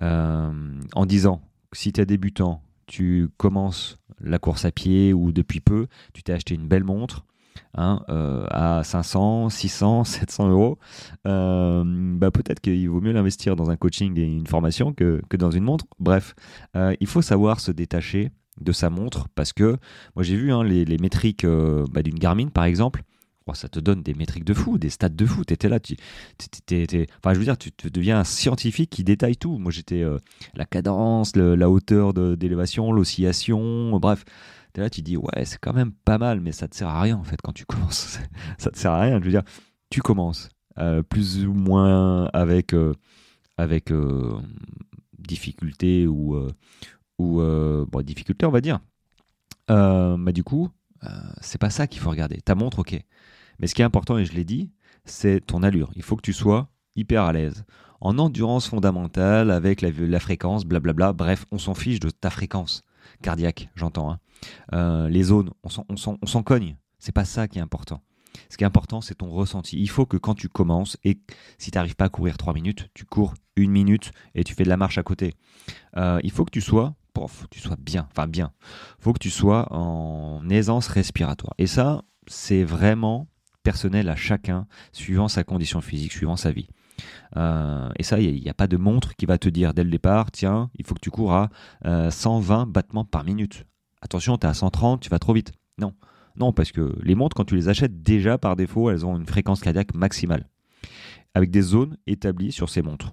en 0.00 1.06
disant 1.06 1.42
si 1.72 1.92
tu 1.92 2.00
es 2.00 2.06
débutant, 2.06 2.62
tu 2.86 3.28
commences 3.36 3.98
la 4.20 4.38
course 4.38 4.64
à 4.64 4.70
pied 4.70 5.12
ou 5.12 5.32
depuis 5.32 5.60
peu, 5.60 5.86
tu 6.12 6.22
t'es 6.22 6.32
acheté 6.32 6.54
une 6.54 6.68
belle 6.68 6.84
montre, 6.84 7.24
Hein, 7.74 8.04
euh, 8.10 8.44
à 8.50 8.84
500, 8.84 9.48
600, 9.48 10.04
700 10.04 10.50
euros, 10.50 10.78
euh, 11.26 11.82
bah 12.16 12.30
peut-être 12.30 12.60
qu'il 12.60 12.88
vaut 12.90 13.00
mieux 13.00 13.12
l'investir 13.12 13.56
dans 13.56 13.70
un 13.70 13.76
coaching 13.76 14.18
et 14.18 14.24
une 14.24 14.46
formation 14.46 14.92
que, 14.92 15.22
que 15.30 15.38
dans 15.38 15.50
une 15.50 15.64
montre. 15.64 15.86
Bref, 15.98 16.34
euh, 16.76 16.94
il 17.00 17.06
faut 17.06 17.22
savoir 17.22 17.60
se 17.60 17.70
détacher 17.70 18.30
de 18.60 18.72
sa 18.72 18.90
montre 18.90 19.28
parce 19.34 19.54
que 19.54 19.78
moi 20.14 20.22
j'ai 20.22 20.36
vu 20.36 20.52
hein, 20.52 20.62
les, 20.62 20.84
les, 20.84 20.98
métriques 20.98 21.46
bah, 21.46 22.02
d'une 22.02 22.18
Garmin 22.18 22.48
par 22.48 22.64
exemple. 22.64 23.02
Oh, 23.46 23.54
ça 23.54 23.68
te 23.68 23.80
donne 23.80 24.02
des 24.02 24.14
métriques 24.14 24.44
de 24.44 24.54
fou, 24.54 24.78
des 24.78 24.90
stats 24.90 25.08
de 25.08 25.26
fou. 25.26 25.44
Tu 25.44 25.54
étais 25.54 25.68
là, 25.68 25.80
tu, 25.80 25.96
enfin, 26.38 27.34
je 27.34 27.38
veux 27.38 27.44
dire, 27.44 27.58
tu, 27.58 27.70
deviens 27.90 28.20
un 28.20 28.24
scientifique 28.24 28.90
qui 28.90 29.04
détaille 29.04 29.36
tout. 29.36 29.58
Moi, 29.58 29.72
j'étais 29.72 30.04
la 30.54 30.64
cadence, 30.64 31.34
la 31.34 31.68
hauteur 31.68 32.14
d'élévation, 32.14 32.92
l'oscillation, 32.92 33.98
bref 33.98 34.24
là, 34.80 34.88
tu 34.88 35.02
dis, 35.02 35.16
ouais, 35.16 35.44
c'est 35.44 35.58
quand 35.58 35.74
même 35.74 35.92
pas 35.92 36.18
mal, 36.18 36.40
mais 36.40 36.52
ça 36.52 36.68
te 36.68 36.74
sert 36.74 36.88
à 36.88 37.00
rien 37.02 37.16
en 37.16 37.24
fait 37.24 37.40
quand 37.42 37.52
tu 37.52 37.66
commences. 37.66 38.18
ça 38.58 38.70
te 38.70 38.78
sert 38.78 38.92
à 38.92 39.00
rien. 39.00 39.18
Je 39.18 39.24
veux 39.24 39.30
dire, 39.30 39.42
tu 39.90 40.00
commences 40.00 40.48
euh, 40.78 41.02
plus 41.02 41.44
ou 41.44 41.52
moins 41.52 42.26
avec, 42.32 42.72
euh, 42.72 42.94
avec 43.58 43.90
euh, 43.90 44.38
difficulté 45.18 46.06
ou, 46.06 46.36
ou 47.18 48.02
difficulté, 48.02 48.46
on 48.46 48.50
va 48.50 48.60
dire. 48.60 48.80
mais 49.68 50.32
du 50.32 50.42
coup, 50.42 50.70
c'est 51.40 51.60
pas 51.60 51.70
ça 51.70 51.86
qu'il 51.86 52.00
faut 52.00 52.10
regarder. 52.10 52.40
Ta 52.40 52.54
montre, 52.54 52.80
ok. 52.80 52.98
Mais 53.58 53.66
ce 53.66 53.74
qui 53.74 53.82
est 53.82 53.84
important, 53.84 54.18
et 54.18 54.24
je 54.24 54.32
l'ai 54.32 54.44
dit, 54.44 54.70
c'est 55.04 55.40
ton 55.44 55.62
allure. 55.62 55.90
Il 55.96 56.02
faut 56.02 56.16
que 56.16 56.22
tu 56.22 56.32
sois 56.32 56.68
hyper 56.96 57.24
à 57.24 57.32
l'aise. 57.32 57.64
En 58.00 58.18
endurance 58.18 58.68
fondamentale, 58.68 59.50
avec 59.50 59.80
la, 59.80 59.90
la 59.90 60.20
fréquence, 60.20 60.64
blablabla, 60.64 61.12
bref, 61.12 61.46
on 61.52 61.58
s'en 61.58 61.74
fiche 61.74 62.00
de 62.00 62.10
ta 62.10 62.30
fréquence 62.30 62.82
cardiaque, 63.22 63.70
j'entends. 63.74 64.10
Hein. 64.10 64.20
Euh, 64.74 65.08
les 65.08 65.22
zones, 65.24 65.50
on 65.62 65.96
s'en 65.96 66.42
cogne. 66.42 66.76
C'est 66.98 67.12
pas 67.12 67.24
ça 67.24 67.48
qui 67.48 67.58
est 67.58 67.62
important. 67.62 68.02
Ce 68.48 68.56
qui 68.56 68.64
est 68.64 68.66
important, 68.66 69.00
c'est 69.00 69.16
ton 69.16 69.30
ressenti. 69.30 69.78
Il 69.80 69.88
faut 69.88 70.06
que 70.06 70.16
quand 70.16 70.34
tu 70.34 70.48
commences, 70.48 70.96
et 71.04 71.18
si 71.58 71.70
tu 71.70 71.78
n'arrives 71.78 71.96
pas 71.96 72.06
à 72.06 72.08
courir 72.08 72.36
3 72.36 72.54
minutes, 72.54 72.88
tu 72.94 73.04
cours 73.04 73.34
une 73.56 73.70
minute 73.70 74.12
et 74.34 74.44
tu 74.44 74.54
fais 74.54 74.64
de 74.64 74.68
la 74.68 74.76
marche 74.76 74.98
à 74.98 75.02
côté. 75.02 75.34
Euh, 75.96 76.20
il 76.22 76.30
faut 76.30 76.44
que 76.44 76.50
tu 76.50 76.60
sois 76.60 76.94
faut 77.14 77.44
que 77.44 77.50
tu 77.50 77.60
sois 77.60 77.76
bien, 77.78 78.08
enfin 78.10 78.26
bien. 78.26 78.52
Faut 78.98 79.12
que 79.12 79.18
tu 79.18 79.30
sois 79.30 79.72
en 79.72 80.48
aisance 80.48 80.88
respiratoire. 80.88 81.54
Et 81.58 81.66
ça, 81.66 82.02
c'est 82.26 82.64
vraiment 82.64 83.28
personnel 83.62 84.08
à 84.08 84.16
chacun, 84.16 84.66
suivant 84.92 85.28
sa 85.28 85.44
condition 85.44 85.80
physique, 85.80 86.12
suivant 86.12 86.36
sa 86.36 86.50
vie. 86.50 86.68
Euh, 87.36 87.90
et 87.96 88.02
ça, 88.02 88.20
il 88.20 88.42
n'y 88.42 88.48
a, 88.48 88.54
pas 88.54 88.66
de 88.66 88.76
montre 88.76 89.14
qui 89.14 89.26
va 89.26 89.38
te 89.38 89.48
dire 89.48 89.72
dès 89.74 89.84
le 89.84 89.90
départ, 89.90 90.30
tiens, 90.30 90.70
il 90.74 90.84
faut 90.84 90.94
que 90.94 91.00
tu 91.00 91.10
cours 91.10 91.32
à 91.32 91.50
120 91.84 92.66
battements 92.66 93.04
par 93.04 93.24
minute. 93.24 93.64
Attention, 94.00 94.36
tu 94.36 94.46
es 94.46 94.50
à 94.50 94.54
130, 94.54 95.00
tu 95.00 95.10
vas 95.10 95.18
trop 95.18 95.32
vite. 95.32 95.52
Non, 95.78 95.94
non, 96.36 96.52
parce 96.52 96.72
que 96.72 96.96
les 97.02 97.14
montres, 97.14 97.36
quand 97.36 97.44
tu 97.44 97.56
les 97.56 97.68
achètes 97.68 98.02
déjà 98.02 98.38
par 98.38 98.56
défaut, 98.56 98.90
elles 98.90 99.06
ont 99.06 99.16
une 99.16 99.26
fréquence 99.26 99.60
cardiaque 99.60 99.94
maximale, 99.94 100.48
avec 101.34 101.50
des 101.50 101.62
zones 101.62 101.96
établies 102.06 102.52
sur 102.52 102.68
ces 102.68 102.82
montres. 102.82 103.12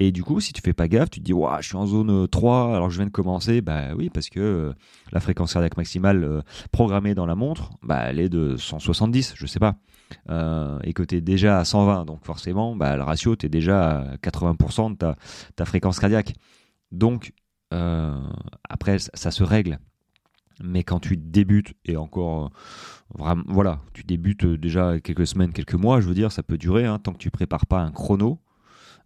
Et 0.00 0.10
du 0.10 0.24
coup, 0.24 0.40
si 0.40 0.52
tu 0.52 0.60
fais 0.60 0.72
pas 0.72 0.88
gaffe, 0.88 1.10
tu 1.10 1.20
te 1.20 1.24
dis, 1.24 1.32
je 1.60 1.66
suis 1.66 1.76
en 1.76 1.86
zone 1.86 2.26
3 2.26 2.54
euh, 2.54 2.74
alors 2.74 2.90
je 2.90 2.96
viens 2.96 3.06
de 3.06 3.12
commencer. 3.12 3.60
Bah 3.60 3.94
oui, 3.96 4.10
parce 4.10 4.28
que 4.28 4.40
euh, 4.40 4.72
la 5.12 5.20
fréquence 5.20 5.52
cardiaque 5.52 5.76
maximale 5.76 6.24
euh, 6.24 6.42
programmée 6.72 7.14
dans 7.14 7.26
la 7.26 7.36
montre, 7.36 7.70
bah, 7.82 8.02
elle 8.06 8.18
est 8.18 8.28
de 8.28 8.56
170, 8.56 9.34
je 9.36 9.46
sais 9.46 9.60
pas. 9.60 9.76
et 10.82 10.92
que 10.92 11.02
tu 11.02 11.16
es 11.16 11.20
déjà 11.20 11.58
à 11.58 11.64
120. 11.64 12.06
Donc 12.06 12.24
forcément, 12.24 12.74
bah, 12.74 12.96
le 12.96 13.02
ratio, 13.04 13.36
tu 13.36 13.46
es 13.46 13.48
déjà 13.48 14.00
à 14.00 14.16
80% 14.16 14.92
de 14.92 14.96
ta, 14.96 15.16
ta, 15.54 15.64
fréquence 15.64 16.00
cardiaque. 16.00 16.34
Donc, 16.90 17.32
après, 17.70 18.98
ça 18.98 19.30
se 19.30 19.42
règle. 19.42 19.78
Mais 20.62 20.84
quand 20.84 21.00
tu 21.00 21.16
débutes, 21.16 21.74
et 21.84 21.96
encore, 21.96 22.50
vraiment, 23.12 23.42
voilà, 23.48 23.80
tu 23.92 24.04
débutes 24.04 24.46
déjà 24.46 25.00
quelques 25.00 25.26
semaines, 25.26 25.52
quelques 25.52 25.74
mois, 25.74 26.00
je 26.00 26.06
veux 26.06 26.14
dire, 26.14 26.30
ça 26.30 26.44
peut 26.44 26.58
durer, 26.58 26.84
hein, 26.86 27.00
tant 27.00 27.12
que 27.12 27.18
tu 27.18 27.30
prépares 27.30 27.66
pas 27.66 27.80
un 27.80 27.90
chrono, 27.90 28.40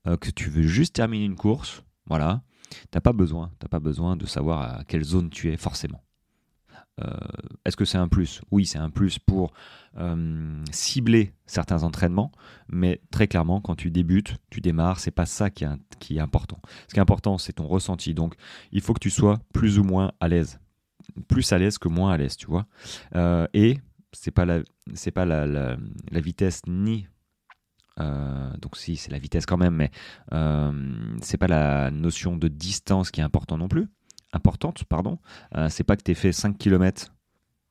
euh, 0.06 0.16
que 0.16 0.30
tu 0.30 0.50
veux 0.50 0.62
juste 0.62 0.94
terminer 0.94 1.24
une 1.24 1.36
course, 1.36 1.82
voilà, 2.06 2.42
t'as 2.90 3.00
pas 3.00 3.12
besoin, 3.12 3.50
t'as 3.58 3.68
pas 3.68 3.80
besoin 3.80 4.16
de 4.16 4.26
savoir 4.26 4.78
à 4.78 4.84
quelle 4.84 5.04
zone 5.04 5.30
tu 5.30 5.52
es 5.52 5.56
forcément. 5.56 6.02
Euh, 7.00 7.16
est-ce 7.64 7.76
que 7.76 7.84
c'est 7.84 7.98
un 7.98 8.08
plus? 8.08 8.40
Oui, 8.50 8.66
c'est 8.66 8.78
un 8.78 8.90
plus 8.90 9.20
pour 9.20 9.52
euh, 9.98 10.64
cibler 10.72 11.32
certains 11.46 11.84
entraînements, 11.84 12.32
mais 12.68 13.00
très 13.12 13.28
clairement, 13.28 13.60
quand 13.60 13.76
tu 13.76 13.90
débutes, 13.90 14.36
tu 14.50 14.60
démarres, 14.60 14.98
c'est 14.98 15.12
pas 15.12 15.26
ça 15.26 15.48
qui 15.48 15.64
est, 15.64 15.68
qui 16.00 16.16
est 16.16 16.20
important. 16.20 16.60
Ce 16.88 16.94
qui 16.94 16.98
est 16.98 17.02
important, 17.02 17.38
c'est 17.38 17.52
ton 17.52 17.68
ressenti. 17.68 18.14
Donc, 18.14 18.34
il 18.72 18.80
faut 18.80 18.94
que 18.94 19.00
tu 19.00 19.10
sois 19.10 19.38
plus 19.52 19.78
ou 19.78 19.84
moins 19.84 20.12
à 20.20 20.28
l'aise 20.28 20.58
plus 21.26 21.52
à 21.52 21.58
l'aise 21.58 21.78
que 21.78 21.88
moins 21.88 22.12
à 22.12 22.16
l'aise, 22.16 22.36
tu 22.36 22.46
vois. 22.46 22.66
Et 23.54 23.78
c'est 24.12 24.30
pas 24.30 24.44
la 24.44 24.62
pas 25.14 25.24
la, 25.24 25.76
vitesse 26.12 26.62
ni 26.66 27.06
euh, 28.00 28.50
donc 28.60 28.76
si 28.76 28.96
c'est 28.96 29.10
la 29.10 29.18
vitesse 29.18 29.46
quand 29.46 29.56
même, 29.56 29.74
mais 29.74 29.90
euh, 30.32 30.72
c'est 31.22 31.38
pas 31.38 31.48
la 31.48 31.90
notion 31.90 32.36
de 32.36 32.48
distance 32.48 33.10
qui 33.10 33.20
est 33.20 33.24
importante 33.24 33.58
non 33.58 33.68
plus. 33.68 33.88
Importante, 34.32 34.84
pardon. 34.84 35.18
c'est 35.70 35.84
pas 35.84 35.96
que 35.96 36.02
tu 36.02 36.14
fait 36.14 36.32
5 36.32 36.58
km 36.58 37.14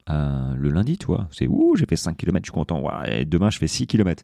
le 0.08 0.70
lundi, 0.70 0.98
tu 0.98 1.06
vois. 1.06 1.28
C'est 1.32 1.46
ouh, 1.48 1.76
j'ai 1.76 1.86
fait 1.86 1.96
5 1.96 2.18
km, 2.18 2.40
je 2.44 2.52
suis 2.52 2.54
content. 2.54 2.84
et 3.06 3.26
demain, 3.26 3.52
je 3.52 3.60
fais 3.60 3.68
6 3.68 3.86
km. 3.86 4.24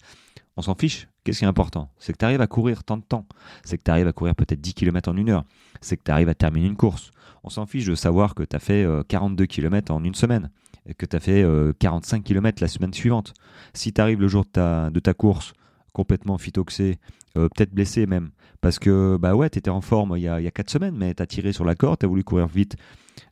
On 0.58 0.62
s'en 0.62 0.76
fiche. 0.76 1.08
Qu'est-ce 1.24 1.40
qui 1.40 1.46
est 1.46 1.48
important? 1.48 1.90
C'est 2.00 2.14
que 2.14 2.18
tu 2.18 2.26
arrives 2.26 2.42
à 2.42 2.48
courir 2.48 2.84
tant 2.84 2.98
de 2.98 3.04
temps. 3.04 3.28
C'est 3.64 3.78
que 3.78 3.84
tu 3.84 3.92
arrives 3.92 4.08
à 4.08 4.14
courir 4.14 4.36
peut-être 4.36 4.62
10 4.62 4.74
km 4.74 5.10
en 5.10 5.18
une 5.18 5.30
heure. 5.30 5.46
C'est 5.82 5.98
que 5.98 6.04
tu 6.04 6.12
arrives 6.12 6.30
à 6.30 6.36
terminer 6.36 6.68
une 6.68 6.76
course. 6.76 7.12
On 7.44 7.50
s'en 7.50 7.66
fiche 7.66 7.86
de 7.86 7.96
savoir 7.96 8.36
que 8.36 8.44
tu 8.44 8.56
as 8.56 8.60
fait 8.60 8.88
42 9.08 9.44
euh, 9.44 9.48
km 9.48 9.92
en 9.94 10.04
une 10.04 10.16
semaine 10.16 10.50
et 10.86 10.94
que 10.94 11.06
tu 11.06 11.16
as 11.16 11.20
fait 11.20 11.46
45 11.80 12.18
euh, 12.18 12.22
km 12.24 12.62
la 12.62 12.68
semaine 12.68 12.94
suivante. 12.94 13.34
Si 13.74 13.94
tu 13.94 14.02
arrives 14.02 14.20
le 14.20 14.28
jour 14.28 14.46
de 14.46 15.00
ta, 15.00 15.14
course 15.14 15.54
complètement 15.94 16.38
phytoxé, 16.38 17.00
euh, 17.38 17.48
peut-être 17.50 17.74
blessé 17.74 18.06
même, 18.06 18.32
parce 18.62 18.80
que 18.80 19.18
bah 19.20 19.36
ouais, 19.36 19.50
tu 19.50 19.60
étais 19.60 19.70
en 19.70 19.82
forme 19.82 20.16
il 20.18 20.24
y, 20.24 20.28
a, 20.28 20.42
y 20.42 20.48
a 20.48 20.52
4 20.52 20.70
semaines, 20.70 20.96
mais 20.96 21.14
tu 21.14 21.24
as 21.24 21.28
tiré 21.28 21.54
sur 21.54 21.66
la 21.66 21.76
corde, 21.76 22.00
tu 22.00 22.06
as 22.06 22.10
voulu 22.10 22.24
courir 22.24 22.48
vite 22.48 22.76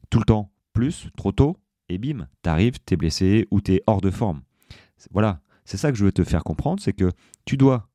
tout 0.10 0.20
le 0.20 0.26
temps, 0.26 0.52
plus, 0.74 1.10
trop 1.18 1.32
tôt, 1.32 1.58
et 1.90 1.98
bim, 1.98 2.28
tu 2.44 2.50
arrives, 2.50 2.78
tu 2.86 2.94
es 2.94 2.98
blessé 2.98 3.48
ou 3.52 3.62
tu 3.62 3.74
es 3.74 3.84
hors 3.88 4.02
de 4.02 4.10
forme. 4.10 4.42
Voilà, 5.12 5.42
c'est 5.66 5.78
ça 5.78 5.92
que 5.92 5.98
je 5.98 6.06
veux 6.06 6.12
te 6.12 6.24
faire 6.24 6.44
comprendre, 6.44 6.82
c'est 6.82 6.94
que 6.94 7.12
tu 7.46 7.58
dois 7.58 7.90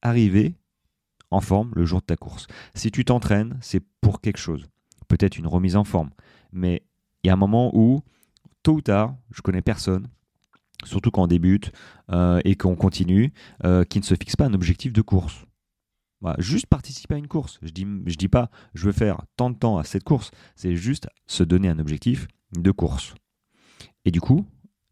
arriver 0.00 0.54
en 1.30 1.40
forme 1.40 1.72
le 1.74 1.84
jour 1.84 2.00
de 2.00 2.06
ta 2.06 2.16
course. 2.16 2.46
Si 2.74 2.90
tu 2.90 3.04
t'entraînes, 3.04 3.58
c'est 3.60 3.82
pour 4.00 4.20
quelque 4.20 4.38
chose 4.38 4.68
peut-être 5.12 5.36
une 5.36 5.46
remise 5.46 5.76
en 5.76 5.84
forme. 5.84 6.10
Mais 6.52 6.82
il 7.22 7.26
y 7.26 7.30
a 7.30 7.34
un 7.34 7.36
moment 7.36 7.70
où, 7.74 8.02
tôt 8.62 8.74
ou 8.74 8.80
tard, 8.80 9.14
je 9.30 9.42
connais 9.42 9.60
personne, 9.60 10.08
surtout 10.84 11.10
quand 11.10 11.24
on 11.24 11.26
débute 11.26 11.72
euh, 12.10 12.40
et 12.44 12.54
qu'on 12.54 12.76
continue, 12.76 13.32
euh, 13.64 13.84
qui 13.84 13.98
ne 13.98 14.04
se 14.04 14.14
fixe 14.14 14.36
pas 14.36 14.46
un 14.46 14.54
objectif 14.54 14.92
de 14.92 15.02
course. 15.02 15.44
juste 16.38 16.66
participer 16.66 17.14
à 17.14 17.18
une 17.18 17.28
course. 17.28 17.58
Je 17.62 17.70
dis, 17.70 17.86
je 18.06 18.16
dis 18.16 18.28
pas, 18.28 18.50
je 18.74 18.86
veux 18.86 18.92
faire 18.92 19.22
tant 19.36 19.50
de 19.50 19.56
temps 19.56 19.78
à 19.78 19.84
cette 19.84 20.04
course. 20.04 20.30
C'est 20.54 20.76
juste 20.76 21.08
se 21.26 21.42
donner 21.42 21.68
un 21.68 21.78
objectif 21.78 22.28
de 22.56 22.70
course. 22.70 23.14
Et 24.04 24.10
du 24.10 24.20
coup, 24.20 24.46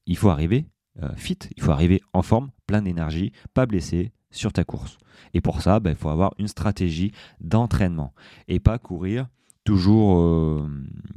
il 0.07 0.17
faut 0.17 0.31
arriver 0.31 0.67
euh, 1.03 1.15
fit, 1.17 1.39
il 1.57 1.63
faut 1.63 1.71
arriver 1.71 2.03
en 2.13 2.23
forme, 2.23 2.51
plein 2.67 2.83
d'énergie, 2.83 3.33
pas 3.55 3.65
blessé 3.65 4.13
sur 4.31 4.53
ta 4.53 4.65
course. 4.65 4.99
Et 5.35 5.41
pour 5.41 5.63
ça, 5.63 5.81
ben, 5.81 5.91
il 5.91 5.97
faut 5.97 6.09
avoir 6.09 6.35
une 6.39 6.49
stratégie 6.49 7.13
d'entraînement 7.41 8.13
et 8.49 8.59
pas 8.61 8.79
courir 8.79 9.29
toujours, 9.65 10.19
euh, 10.19 10.69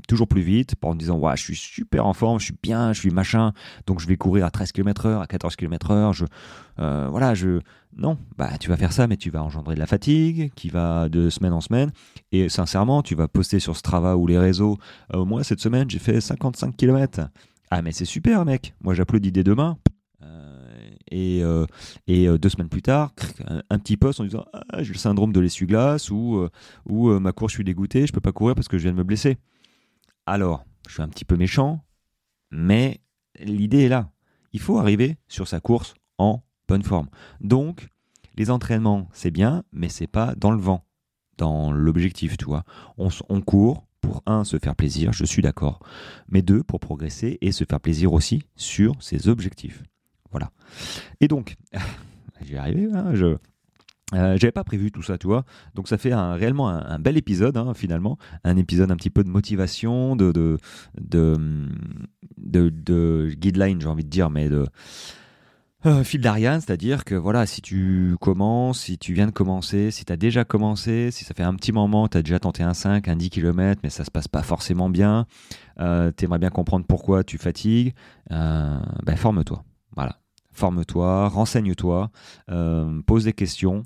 toujours 0.07 0.27
plus 0.27 0.41
vite 0.41 0.75
en 0.81 0.95
disant 0.95 1.17
ouais, 1.17 1.35
je 1.37 1.43
suis 1.43 1.55
super 1.55 2.05
en 2.05 2.13
forme, 2.13 2.39
je 2.39 2.45
suis 2.45 2.55
bien, 2.61 2.93
je 2.93 2.99
suis 2.99 3.09
machin, 3.09 3.53
donc 3.87 3.99
je 3.99 4.07
vais 4.07 4.17
courir 4.17 4.45
à 4.45 4.51
13 4.51 4.71
km/h, 4.71 5.21
à 5.21 5.27
14 5.27 5.55
km/h. 5.55 6.13
Je, 6.13 6.25
euh, 6.79 7.07
voilà, 7.09 7.33
je. 7.33 7.59
Non, 7.95 8.17
bah, 8.37 8.49
tu 8.59 8.69
vas 8.69 8.77
faire 8.77 8.91
ça, 8.91 9.05
mais 9.05 9.17
tu 9.17 9.29
vas 9.29 9.43
engendrer 9.43 9.75
de 9.75 9.79
la 9.79 9.85
fatigue 9.85 10.51
qui 10.55 10.69
va 10.69 11.09
de 11.09 11.29
semaine 11.29 11.53
en 11.53 11.61
semaine. 11.61 11.91
Et 12.31 12.49
sincèrement, 12.49 13.03
tu 13.03 13.13
vas 13.13 13.27
poster 13.27 13.59
sur 13.59 13.77
Strava 13.77 14.17
ou 14.17 14.25
les 14.25 14.39
réseaux 14.39 14.79
euh, 15.13 15.23
Moi, 15.25 15.43
cette 15.43 15.59
semaine, 15.59 15.87
j'ai 15.89 15.99
fait 15.99 16.19
55 16.19 16.75
km. 16.75 17.29
Ah, 17.69 17.83
mais 17.83 17.91
c'est 17.91 18.05
super, 18.05 18.45
mec. 18.45 18.73
Moi, 18.81 18.95
j'applaudis 18.95 19.31
dès 19.31 19.43
demain 19.43 19.77
et, 21.13 21.43
euh, 21.43 21.65
euh, 22.09 22.37
deux 22.37 22.49
semaines 22.49 22.69
plus 22.69 22.81
tard, 22.81 23.13
un, 23.69 23.79
petit 23.79 23.97
post 23.97 24.19
en 24.19 24.23
disant 24.23 24.45
ah, 24.53 24.81
j'ai 24.81 24.93
le 24.93 24.97
syndrome 24.99 25.31
de 25.31 25.39
l'essuie-glace 25.39 26.09
ou, 26.09 26.37
euh, 26.37 26.49
ou 26.89 27.19
ma 27.19 27.31
course, 27.31 27.53
je 27.53 27.57
suis 27.57 27.63
dégoûté, 27.63 28.07
je 28.07 28.11
peux 28.11 28.21
pas 28.21 28.31
courir 28.31 28.55
parce 28.55 28.67
que 28.67 28.77
je 28.77 28.83
viens 28.83 28.91
de 28.91 28.97
me 28.97 29.03
blesser. 29.03 29.37
Alors, 30.25 30.65
je 30.87 30.93
suis 30.93 31.01
un 31.01 31.09
petit 31.09 31.25
peu 31.25 31.37
méchant, 31.37 31.83
mais 32.51 33.01
l'idée 33.39 33.83
est 33.83 33.89
là. 33.89 34.11
Il 34.53 34.59
faut 34.59 34.77
arriver 34.77 35.17
sur 35.27 35.47
sa 35.47 35.59
course 35.59 35.93
en 36.17 36.43
bonne 36.67 36.83
forme. 36.83 37.09
Donc, 37.41 37.89
les 38.35 38.49
entraînements, 38.49 39.09
c'est 39.13 39.31
bien, 39.31 39.63
mais 39.71 39.89
c'est 39.89 40.07
pas 40.07 40.33
dans 40.35 40.51
le 40.51 40.59
vent, 40.59 40.85
dans 41.37 41.71
l'objectif, 41.71 42.37
tu 42.37 42.45
vois. 42.45 42.63
On, 42.97 43.09
on 43.29 43.41
court 43.41 43.85
pour 44.01 44.23
un, 44.25 44.43
se 44.43 44.57
faire 44.57 44.75
plaisir, 44.75 45.13
je 45.13 45.23
suis 45.23 45.41
d'accord, 45.41 45.79
mais 46.27 46.41
deux, 46.41 46.63
pour 46.63 46.79
progresser 46.79 47.37
et 47.41 47.51
se 47.51 47.63
faire 47.63 47.79
plaisir 47.79 48.13
aussi 48.13 48.43
sur 48.55 49.01
ses 49.01 49.27
objectifs. 49.27 49.83
Voilà. 50.33 50.51
Et 51.21 51.29
donc, 51.29 51.55
j'y 52.41 52.57
arrivé, 52.57 52.89
hein, 52.93 53.11
je, 53.13 53.37
euh, 54.13 54.37
j'avais 54.37 54.51
pas 54.51 54.63
prévu 54.63 54.91
tout 54.91 55.01
ça, 55.01 55.17
tu 55.17 55.27
vois. 55.27 55.45
Donc 55.75 55.87
ça 55.87 55.97
fait 55.97 56.13
réellement 56.13 56.69
un, 56.69 56.99
bel 56.99 57.17
épisode, 57.17 57.57
hein, 57.57 57.73
finalement. 57.73 58.17
Un 58.43 58.57
épisode 58.57 58.91
un 58.91 58.95
petit 58.95 59.09
peu 59.09 59.23
de 59.23 59.29
motivation, 59.29 60.15
de, 60.15 60.31
de, 60.31 60.57
de, 60.99 62.69
de, 62.69 63.33
guideline, 63.35 63.81
j'ai 63.81 63.87
envie 63.87 64.03
de 64.03 64.09
dire, 64.09 64.29
mais 64.29 64.49
de 64.49 64.65
euh, 65.85 66.03
fil 66.03 66.21
d'Ariane, 66.21 66.61
c'est-à-dire 66.61 67.03
que 67.03 67.15
voilà, 67.15 67.45
si 67.45 67.61
tu 67.61 68.15
commences, 68.21 68.81
si 68.81 68.97
tu 68.97 69.13
viens 69.13 69.25
de 69.25 69.31
commencer, 69.31 69.91
si 69.91 70.05
tu 70.05 70.13
as 70.13 70.17
déjà 70.17 70.45
commencé, 70.45 71.11
si 71.11 71.25
ça 71.25 71.33
fait 71.33 71.43
un 71.43 71.55
petit 71.55 71.73
moment, 71.73 72.07
tu 72.07 72.17
as 72.17 72.21
déjà 72.21 72.39
tenté 72.39 72.63
un 72.63 72.73
5, 72.73 73.07
un 73.07 73.15
10 73.17 73.29
km, 73.29 73.81
mais 73.83 73.89
ça 73.89 74.05
se 74.05 74.11
passe 74.11 74.29
pas 74.29 74.43
forcément 74.43 74.89
bien, 74.89 75.25
euh, 75.79 76.11
tu 76.15 76.23
aimerais 76.23 76.39
bien 76.39 76.51
comprendre 76.51 76.85
pourquoi 76.87 77.23
tu 77.25 77.37
fatigues, 77.37 77.93
ben 78.29 79.15
forme-toi. 79.17 79.63
Voilà 79.95 80.22
forme-toi, 80.53 81.27
renseigne-toi, 81.29 82.11
euh, 82.49 83.01
pose 83.05 83.25
des 83.25 83.33
questions, 83.33 83.83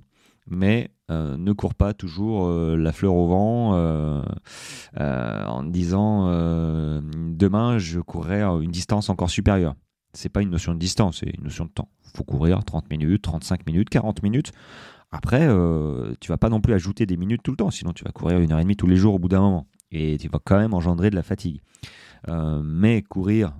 mais 0.47 0.91
euh, 1.09 1.37
ne 1.37 1.51
cours 1.53 1.73
pas 1.73 1.93
toujours 1.93 2.47
euh, 2.47 2.75
la 2.75 2.91
fleur 2.91 3.15
au 3.15 3.27
vent 3.27 3.73
en 4.97 5.63
disant 5.63 6.27
demain 7.01 7.77
je 7.77 7.99
courrai 7.99 8.41
une 8.41 8.71
distance 8.71 9.09
encore 9.09 9.29
supérieure. 9.29 9.75
C'est 10.13 10.29
pas 10.29 10.41
une 10.41 10.49
notion 10.49 10.73
de 10.73 10.79
distance, 10.79 11.19
c'est 11.19 11.35
une 11.37 11.43
notion 11.43 11.65
de 11.65 11.69
temps. 11.69 11.89
Faut 12.15 12.23
courir 12.23 12.63
30 12.63 12.89
minutes, 12.89 13.21
35 13.21 13.65
minutes, 13.67 13.89
40 13.89 14.23
minutes. 14.23 14.51
Après, 15.11 15.47
tu 16.19 16.29
vas 16.29 16.37
pas 16.37 16.49
non 16.49 16.59
plus 16.59 16.73
ajouter 16.73 17.05
des 17.05 17.17
minutes 17.17 17.41
tout 17.43 17.51
le 17.51 17.57
temps, 17.57 17.71
sinon 17.71 17.93
tu 17.93 18.03
vas 18.03 18.11
courir 18.11 18.39
une 18.39 18.51
heure 18.51 18.59
et 18.59 18.63
demie 18.63 18.75
tous 18.75 18.87
les 18.87 18.97
jours 18.97 19.13
au 19.13 19.19
bout 19.19 19.29
d'un 19.29 19.41
moment. 19.41 19.67
Et 19.91 20.17
tu 20.17 20.27
vas 20.27 20.39
quand 20.43 20.57
même 20.57 20.73
engendrer 20.73 21.09
de 21.09 21.15
la 21.15 21.23
fatigue. 21.23 21.61
Mais 22.27 23.01
courir 23.01 23.53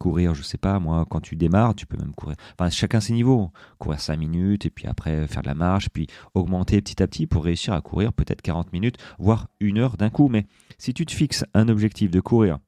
courir, 0.00 0.34
je 0.34 0.42
sais 0.42 0.58
pas, 0.58 0.80
moi, 0.80 1.06
quand 1.08 1.20
tu 1.20 1.36
démarres, 1.36 1.74
tu 1.74 1.86
peux 1.86 1.98
même 1.98 2.14
courir. 2.14 2.36
Enfin, 2.58 2.70
chacun 2.70 3.00
ses 3.00 3.12
niveaux. 3.12 3.52
Courir 3.78 4.00
5 4.00 4.16
minutes 4.16 4.66
et 4.66 4.70
puis 4.70 4.86
après 4.86 5.28
faire 5.28 5.42
de 5.42 5.46
la 5.46 5.54
marche, 5.54 5.90
puis 5.90 6.06
augmenter 6.34 6.80
petit 6.80 7.02
à 7.02 7.06
petit 7.06 7.26
pour 7.26 7.44
réussir 7.44 7.74
à 7.74 7.82
courir 7.82 8.12
peut-être 8.12 8.40
40 8.40 8.72
minutes, 8.72 8.96
voire 9.18 9.48
une 9.60 9.78
heure 9.78 9.98
d'un 9.98 10.08
coup. 10.08 10.28
Mais 10.28 10.46
si 10.78 10.94
tu 10.94 11.04
te 11.04 11.12
fixes 11.12 11.44
un 11.52 11.68
objectif 11.68 12.10
de 12.10 12.20
courir 12.20 12.58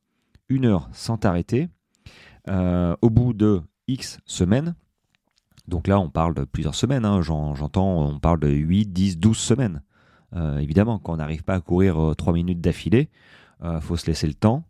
une 0.51 0.67
heure 0.67 0.91
sans 0.93 1.17
t'arrêter, 1.17 1.69
euh, 2.49 2.95
au 3.01 3.09
bout 3.09 3.33
de 3.33 3.63
X 3.89 4.19
semaines, 4.27 4.75
donc 5.69 5.89
là 5.89 5.99
on 5.99 6.11
parle 6.11 6.35
de 6.35 6.45
plusieurs 6.45 6.75
semaines, 6.75 7.07
hein, 7.07 7.23
j'entends, 7.23 8.09
on 8.09 8.19
parle 8.19 8.41
de 8.41 8.49
8, 8.49 8.93
10, 8.93 9.19
12 9.19 9.39
semaines. 9.39 9.83
évidemment, 10.59 10.99
quand 10.99 11.15
on 11.15 11.17
n'arrive 11.17 11.45
pas 11.45 11.55
à 11.55 11.61
courir 11.61 12.15
3 12.17 12.35
minutes 12.35 12.61
d'affilée, 12.61 13.09
il 13.65 13.81
faut 13.81 13.97
se 13.97 14.07
laisser 14.07 14.27
le 14.27 14.35
temps 14.35 14.65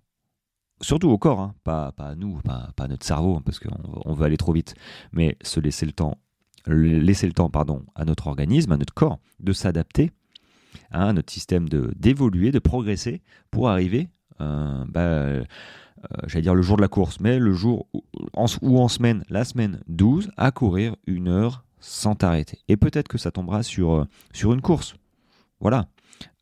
surtout 0.83 1.09
au 1.09 1.19
corps, 1.19 1.41
hein, 1.41 1.55
pas, 1.65 1.93
pas 1.93 2.09
à 2.09 2.15
nous, 2.15 2.41
pas, 2.45 2.71
à 2.79 2.89
notre 2.89 3.07
cerveau, 3.07 3.37
hein, 3.37 3.43
parce 3.45 3.59
qu'on 3.59 4.03
on 4.05 4.13
veut 4.13 4.27
aller 4.27 4.37
trop 4.37 4.53
vite, 4.53 4.75
mais 5.13 5.37
se 5.43 5.61
laisser 5.61 5.87
le 5.87 5.93
temps, 5.93 6.19
laisser 6.67 7.27
le 7.27 7.33
temps 7.33 7.49
pardon, 7.49 7.85
à 7.95 8.05
notre 8.05 8.27
organisme, 8.27 8.73
à 8.73 8.77
notre 8.77 8.93
corps, 8.93 9.19
de 9.41 9.53
s'adapter, 9.53 10.11
à 10.91 11.13
notre 11.13 11.33
système 11.33 11.69
d'évoluer, 11.69 12.51
de, 12.51 12.59
progresser 12.59 13.23
pour 13.51 13.69
arriver, 13.69 14.09
euh, 14.41 14.85
bah, 14.89 15.01
euh, 15.01 15.45
j'allais 16.27 16.43
dire 16.43 16.55
le 16.55 16.63
jour 16.63 16.77
de 16.77 16.83
la 16.83 16.89
course, 16.89 17.21
mais 17.21 17.39
le 17.39 17.53
jour 17.53 17.87
où 17.93 18.03
en, 18.35 18.47
en 18.63 18.89
semaine, 18.89 19.25
la 19.29 19.45
semaine 19.45 19.81
12, 19.89 20.31
à 20.37 20.51
courir 20.51 20.97
une 21.07 21.29
heure 21.29 21.65
sans 21.79 22.15
t'arrêter. 22.15 22.59
Et 22.69 22.77
peut-être 22.77 23.09
que 23.09 23.19
ça 23.19 23.31
tombera 23.31 23.63
sur, 23.63 23.93
euh, 23.93 24.05
sur 24.33 24.53
une 24.53 24.61
course. 24.61 24.95
Voilà. 25.61 25.87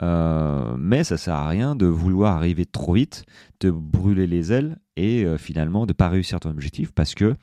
Euh, 0.03 0.77
mais 0.79 1.05
ça 1.05 1.17
sert 1.17 1.35
à 1.35 1.49
rien 1.49 1.77
de 1.77 1.87
vouloir 1.87 2.37
arriver 2.37 2.67
trop 2.67 2.95
vite, 2.95 3.25
de 3.61 3.71
brûler 3.71 4.27
les 4.27 4.53
ailes 4.53 4.79
et 4.97 5.25
euh, 5.25 5.37
finalement 5.39 5.87
de 5.87 5.93
pas 5.93 6.09
réussir 6.09 6.41
ton 6.41 6.51
objectif 6.51 6.93
parce 6.93 7.15
que 7.15 7.35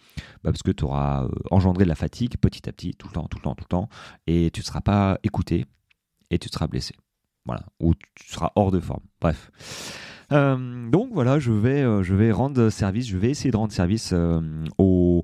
bah, 0.43 0.51
que 0.51 0.71
tu 0.71 0.83
auras 0.83 1.25
euh, 1.25 1.29
engendré 1.51 1.83
de 1.83 1.89
la 1.89 1.95
fatigue 1.95 2.37
petit 2.37 2.67
à 2.67 2.71
petit, 2.71 2.93
tout 2.95 3.07
le 3.07 3.13
temps, 3.13 3.27
tout 3.27 3.37
le 3.37 3.43
temps, 3.43 3.55
tout 3.55 3.63
le 3.63 3.69
temps, 3.69 3.89
et 4.25 4.49
tu 4.51 4.61
ne 4.61 4.65
seras 4.65 4.81
pas 4.81 5.19
écouté 5.23 5.65
et 6.29 6.39
tu 6.39 6.49
seras 6.49 6.67
blessé. 6.67 6.95
Voilà, 7.45 7.63
ou 7.79 7.93
tu 7.93 8.27
seras 8.27 8.51
hors 8.55 8.71
de 8.71 8.79
forme. 8.79 9.03
Bref. 9.21 9.51
donc 10.29 11.09
voilà, 11.13 11.39
je 11.39 11.53
vais, 11.53 11.83
je 12.03 12.13
vais 12.13 12.31
rendre 12.31 12.69
service, 12.69 13.07
je 13.07 13.17
vais 13.17 13.29
essayer 13.29 13.51
de 13.51 13.57
rendre 13.57 13.71
service 13.71 14.13
aux 14.77 15.23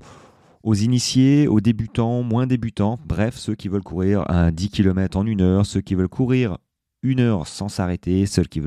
aux 0.64 0.74
initiés, 0.74 1.46
aux 1.46 1.60
débutants, 1.60 2.22
moins 2.22 2.46
débutants, 2.46 2.98
bref, 3.04 3.36
ceux 3.36 3.54
qui 3.54 3.68
veulent 3.68 3.82
courir 3.82 4.24
à 4.30 4.50
10 4.50 4.70
km 4.70 5.18
en 5.18 5.26
une 5.26 5.42
heure, 5.42 5.66
ceux 5.66 5.82
qui 5.82 5.94
veulent 5.94 6.08
courir 6.08 6.56
une 7.04 7.20
heure 7.20 7.46
sans 7.46 7.68
s'arrêter, 7.68 8.26
ceux 8.26 8.42
qui 8.44 8.60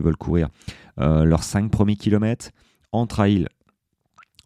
veulent, 0.00 0.16
courir 0.16 0.48
euh, 0.98 1.24
leurs 1.24 1.44
5 1.44 1.70
premiers 1.70 1.96
kilomètres 1.96 2.50
en 2.90 3.06
trail, 3.06 3.46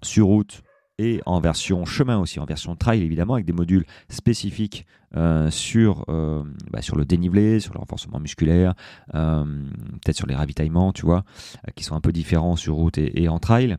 sur 0.02 0.26
route 0.26 0.62
et 0.98 1.20
en 1.26 1.40
version 1.40 1.84
chemin 1.84 2.18
aussi, 2.18 2.40
en 2.40 2.44
version 2.44 2.76
trail 2.76 3.02
évidemment, 3.02 3.34
avec 3.34 3.46
des 3.46 3.52
modules 3.52 3.86
spécifiques 4.08 4.84
euh, 5.16 5.50
sur, 5.50 6.04
euh, 6.08 6.42
bah, 6.70 6.82
sur 6.82 6.96
le 6.96 7.04
dénivelé, 7.04 7.60
sur 7.60 7.72
le 7.72 7.78
renforcement 7.78 8.18
musculaire, 8.20 8.74
peut-être 9.12 10.16
sur 10.16 10.26
les 10.26 10.34
ravitaillements, 10.34 10.92
tu 10.92 11.06
vois, 11.06 11.24
qui 11.76 11.84
sont 11.84 11.94
un 11.94 12.00
peu 12.00 12.12
différents 12.12 12.56
sur 12.56 12.74
route 12.74 12.98
et 12.98 13.28
en 13.28 13.38
trail. 13.38 13.76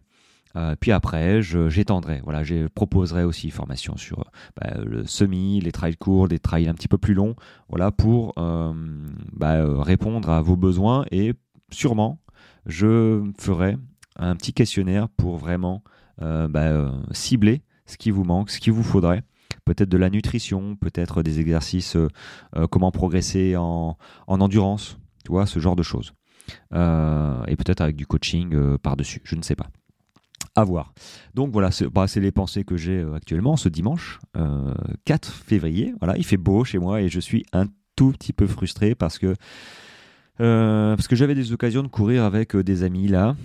Euh, 0.56 0.76
puis 0.80 0.92
après, 0.92 1.42
j'étendrai. 1.42 2.22
Voilà, 2.24 2.44
je 2.44 2.68
proposerai 2.68 3.24
aussi 3.24 3.50
formation 3.52 3.98
sur 3.98 4.26
bah, 4.60 4.74
le 4.84 5.06
semi, 5.06 5.60
les 5.62 5.72
trails 5.72 5.98
courts, 5.98 6.28
des 6.28 6.40
trails 6.40 6.68
un 6.68 6.74
petit 6.74 6.88
peu 6.88 6.98
plus 6.98 7.14
longs, 7.14 7.36
voilà, 7.70 7.92
pour 7.92 8.34
euh, 8.38 8.74
bah, 9.34 9.56
euh, 9.56 9.80
répondre 9.80 10.30
à 10.30 10.42
vos 10.42 10.56
besoins. 10.56 11.06
Et 11.12 11.34
sûrement, 11.72 12.20
je 12.66 13.24
ferai 13.38 13.78
un 14.18 14.36
petit 14.36 14.54
questionnaire 14.54 15.08
pour 15.10 15.38
vraiment 15.38 15.84
bah, 16.20 16.92
cibler 17.12 17.62
ce 17.86 17.96
qui 17.98 18.12
vous 18.12 18.26
manque, 18.26 18.50
ce 18.50 18.60
qu'il 18.60 18.74
vous 18.74 18.84
faudrait. 18.84 19.24
Peut-être 19.64 19.88
de 19.88 19.98
la 19.98 20.10
nutrition, 20.10 20.76
peut-être 20.76 21.24
des 21.24 21.40
exercices, 21.40 21.96
comment 22.70 22.92
progresser 22.92 23.56
en, 23.56 23.98
en, 24.28 24.42
endurance, 24.42 24.98
tu 25.24 25.32
vois, 25.32 25.46
ce 25.46 25.60
genre 25.60 25.78
de 25.78 25.84
choses. 25.84 26.14
et 26.74 27.56
peut-être 27.56 27.80
avec 27.80 27.96
du 27.96 28.06
coaching 28.06 28.78
par-dessus, 28.80 29.22
je 29.24 29.38
ne 29.38 29.42
sais 29.42 29.56
pas 29.56 29.70
à. 30.56 30.66
Donc 31.34 31.52
voilà, 31.52 31.70
bah, 31.94 32.08
c'est 32.08 32.20
les 32.20 32.32
pensées 32.32 32.64
que 32.64 32.78
j'ai 32.78 33.00
euh, 33.00 33.14
actuellement 33.14 33.58
ce 33.58 33.70
dimanche 33.70 34.20
4 34.34 35.30
euh, 35.30 35.44
février. 35.46 35.94
Voilà, 36.00 36.18
il 36.18 36.26
fait 36.26 36.38
beau 36.38 36.64
chez 36.64 36.80
moi 36.80 37.02
et 37.02 37.10
je 37.10 37.20
suis 37.20 37.46
un 37.54 37.66
tout 37.96 38.12
petit 38.12 38.34
peu 38.34 38.48
frustré 38.48 38.96
parce 38.96 39.18
que 39.18 39.36
euh, 40.42 40.96
que 40.96 41.16
j'avais 41.16 41.36
des 41.36 41.52
occasions 41.52 41.84
de 41.84 41.88
courir 41.88 42.24
avec 42.24 42.56
des 42.56 42.84
amis 42.84 43.08
là. 43.08 43.36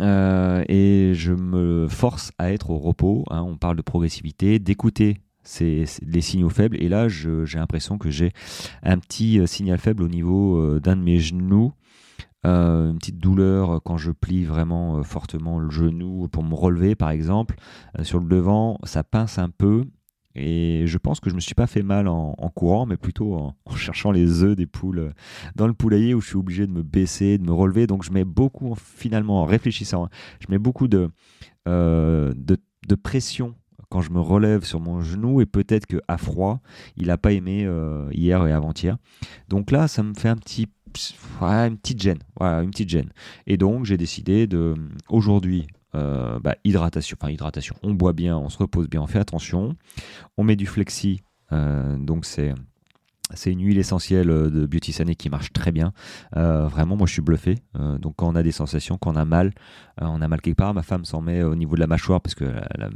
et 0.00 1.12
je 1.14 1.32
me 1.32 1.88
force 1.88 2.32
à 2.38 2.52
être 2.52 2.70
au 2.70 2.78
repos. 2.78 3.24
Hein. 3.30 3.42
on 3.42 3.56
parle 3.56 3.76
de 3.76 3.82
progressivité, 3.82 4.58
d'écouter 4.58 5.18
les 5.60 6.20
signaux 6.20 6.50
faibles. 6.50 6.76
Et 6.80 6.88
là, 6.88 7.08
j'ai 7.08 7.58
l'impression 7.58 7.98
que 7.98 8.10
j'ai 8.10 8.32
un 8.82 8.98
petit 8.98 9.40
signal 9.46 9.78
faible 9.78 10.02
au 10.02 10.08
niveau 10.08 10.78
d'un 10.78 10.96
de 10.96 11.02
mes 11.02 11.18
genoux. 11.18 11.72
Euh, 12.44 12.90
une 12.90 12.98
petite 12.98 13.18
douleur 13.18 13.80
quand 13.84 13.96
je 13.98 14.10
plie 14.10 14.44
vraiment 14.44 14.98
euh, 14.98 15.04
fortement 15.04 15.60
le 15.60 15.70
genou 15.70 16.26
pour 16.26 16.42
me 16.42 16.54
relever 16.54 16.94
par 16.94 17.10
exemple. 17.10 17.56
Euh, 17.98 18.04
sur 18.04 18.18
le 18.18 18.26
devant, 18.26 18.78
ça 18.84 19.04
pince 19.04 19.38
un 19.38 19.50
peu. 19.50 19.84
Et 20.34 20.84
je 20.86 20.96
pense 20.96 21.20
que 21.20 21.28
je 21.28 21.34
me 21.34 21.40
suis 21.40 21.54
pas 21.54 21.66
fait 21.66 21.82
mal 21.82 22.08
en, 22.08 22.34
courant, 22.54 22.86
mais 22.86 22.96
plutôt 22.96 23.34
en, 23.66 23.76
cherchant 23.76 24.10
les 24.10 24.42
œufs 24.42 24.56
des 24.56 24.66
poules 24.66 25.12
dans 25.56 25.66
le 25.66 25.74
poulailler 25.74 26.14
où 26.14 26.22
je 26.22 26.28
suis 26.28 26.36
obligé 26.36 26.66
de 26.66 26.72
me 26.72 26.82
baisser, 26.82 27.36
de 27.36 27.44
me 27.44 27.52
relever. 27.52 27.86
Donc 27.86 28.02
je 28.02 28.12
mets 28.12 28.24
beaucoup, 28.24 28.74
finalement, 28.74 29.42
en 29.42 29.44
réfléchissant, 29.44 30.06
hein, 30.06 30.10
je 30.40 30.46
mets 30.48 30.58
beaucoup 30.58 30.88
de, 30.88 31.10
de, 31.66 32.94
pression 33.02 33.54
quand 33.90 34.00
je 34.00 34.10
me 34.10 34.20
relève 34.20 34.64
sur 34.64 34.80
mon 34.80 35.02
genou 35.02 35.42
et 35.42 35.46
peut-être 35.46 35.84
que 35.84 35.98
à 36.08 36.16
froid, 36.16 36.62
il 36.96 37.08
n'a 37.08 37.18
pas 37.18 37.32
aimé 37.32 37.68
hier 38.10 38.46
et 38.46 38.52
avant-hier. 38.52 38.96
Donc 39.50 39.70
là, 39.70 39.86
ça 39.86 40.02
me 40.02 40.14
fait 40.14 40.30
un 40.30 40.36
petit 40.36 40.66
une 41.40 41.76
petite 41.78 42.00
gêne. 42.00 42.18
Une 42.40 42.70
petite 42.70 42.88
gêne. 42.88 43.10
Et 43.46 43.56
donc, 43.56 43.84
j'ai 43.84 43.96
décidé 43.96 44.46
de, 44.46 44.74
aujourd'hui, 45.08 45.66
euh, 45.94 46.38
bah, 46.38 46.56
hydratation, 46.64 47.16
enfin 47.20 47.30
hydratation, 47.30 47.76
on 47.82 47.92
boit 47.92 48.14
bien, 48.14 48.36
on 48.38 48.48
se 48.48 48.56
repose 48.56 48.88
bien, 48.88 49.02
on 49.02 49.06
fait 49.06 49.18
attention. 49.18 49.76
On 50.38 50.44
met 50.44 50.56
du 50.56 50.66
flexi, 50.66 51.20
euh, 51.52 51.96
donc 51.98 52.24
c'est 52.24 52.54
c'est 53.34 53.50
une 53.50 53.62
huile 53.62 53.78
essentielle 53.78 54.26
de 54.26 54.66
Beauty 54.66 54.92
Sané 54.92 55.14
qui 55.14 55.30
marche 55.30 55.52
très 55.54 55.72
bien. 55.72 55.92
Euh, 56.36 56.66
vraiment, 56.66 56.96
moi 56.96 57.06
je 57.06 57.14
suis 57.14 57.22
bluffé. 57.22 57.56
donc 57.98 58.16
quand 58.16 58.28
on 58.28 58.34
a 58.34 58.42
des 58.42 58.52
sensations, 58.52 58.98
quand 58.98 59.12
on 59.12 59.16
a 59.16 59.24
mal, 59.24 59.52
on 60.00 60.20
a 60.20 60.28
mal 60.28 60.40
quelque 60.42 60.56
part, 60.56 60.74
ma 60.74 60.82
femme 60.82 61.06
s'en 61.06 61.22
met 61.22 61.42
au 61.42 61.54
niveau 61.54 61.74
de 61.74 61.80
la 61.80 61.86
mâchoire 61.86 62.20
parce 62.20 62.34
que 62.34 62.44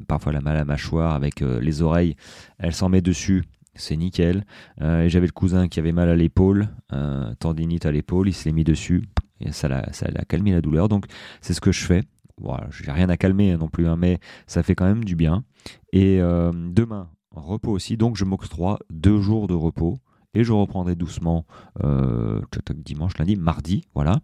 parfois 0.06 0.32
elle 0.32 0.38
a 0.38 0.42
mal 0.42 0.56
à 0.56 0.58
la 0.58 0.64
mâchoire 0.66 1.14
avec 1.14 1.40
les 1.40 1.80
oreilles. 1.80 2.16
Elle 2.58 2.74
s'en 2.74 2.90
met 2.90 3.00
dessus 3.00 3.44
c'est 3.76 3.96
nickel. 3.96 4.44
Euh, 4.80 5.08
j'avais 5.08 5.26
le 5.26 5.32
cousin 5.32 5.68
qui 5.68 5.78
avait 5.78 5.92
mal 5.92 6.08
à 6.08 6.16
l'épaule, 6.16 6.68
euh, 6.92 7.34
tendinite 7.38 7.86
à 7.86 7.92
l'épaule, 7.92 8.28
il 8.28 8.34
s'est 8.34 8.52
mis 8.52 8.64
dessus 8.64 9.04
et 9.40 9.52
ça 9.52 9.68
l'a, 9.68 9.82
calmé 10.28 10.52
la 10.52 10.60
douleur. 10.60 10.88
Donc 10.88 11.06
c'est 11.40 11.54
ce 11.54 11.60
que 11.60 11.72
je 11.72 11.84
fais. 11.84 12.02
Voilà, 12.38 12.68
j'ai 12.70 12.90
rien 12.90 13.08
à 13.08 13.16
calmer 13.16 13.56
non 13.56 13.68
plus, 13.68 13.88
hein, 13.88 13.96
mais 13.96 14.18
ça 14.46 14.62
fait 14.62 14.74
quand 14.74 14.84
même 14.84 15.04
du 15.04 15.16
bien. 15.16 15.44
Et 15.92 16.20
euh, 16.20 16.52
demain, 16.52 17.10
repos 17.30 17.70
aussi, 17.70 17.96
donc 17.96 18.16
je 18.16 18.24
m'octroie 18.24 18.78
deux 18.90 19.20
jours 19.20 19.46
de 19.46 19.54
repos 19.54 19.98
et 20.34 20.44
je 20.44 20.52
reprendrai 20.52 20.94
doucement 20.94 21.46
euh, 21.82 22.40
dimanche, 22.74 23.18
lundi, 23.18 23.36
mardi, 23.36 23.84
voilà, 23.94 24.20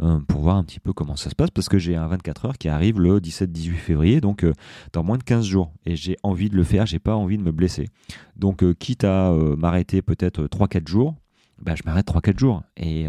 euh, 0.00 0.18
pour 0.20 0.42
voir 0.42 0.56
un 0.56 0.64
petit 0.64 0.80
peu 0.80 0.92
comment 0.92 1.16
ça 1.16 1.30
se 1.30 1.34
passe, 1.34 1.50
parce 1.50 1.68
que 1.68 1.78
j'ai 1.78 1.96
un 1.96 2.06
24 2.06 2.46
heures 2.46 2.58
qui 2.58 2.68
arrive 2.68 3.00
le 3.00 3.20
17-18 3.20 3.70
février, 3.72 4.20
donc 4.20 4.44
euh, 4.44 4.52
dans 4.92 5.02
moins 5.02 5.18
de 5.18 5.22
15 5.22 5.44
jours, 5.44 5.72
et 5.86 5.96
j'ai 5.96 6.16
envie 6.22 6.50
de 6.50 6.56
le 6.56 6.64
faire, 6.64 6.86
j'ai 6.86 6.98
pas 6.98 7.14
envie 7.14 7.38
de 7.38 7.42
me 7.42 7.52
blesser. 7.52 7.88
Donc 8.36 8.64
quitte 8.74 9.04
à 9.04 9.32
m'arrêter 9.56 10.02
peut-être 10.02 10.44
3-4 10.44 10.88
jours, 10.88 11.14
bah, 11.62 11.74
je 11.76 11.82
m'arrête 11.86 12.06
3-4 12.06 12.38
jours, 12.38 12.62
et, 12.76 13.06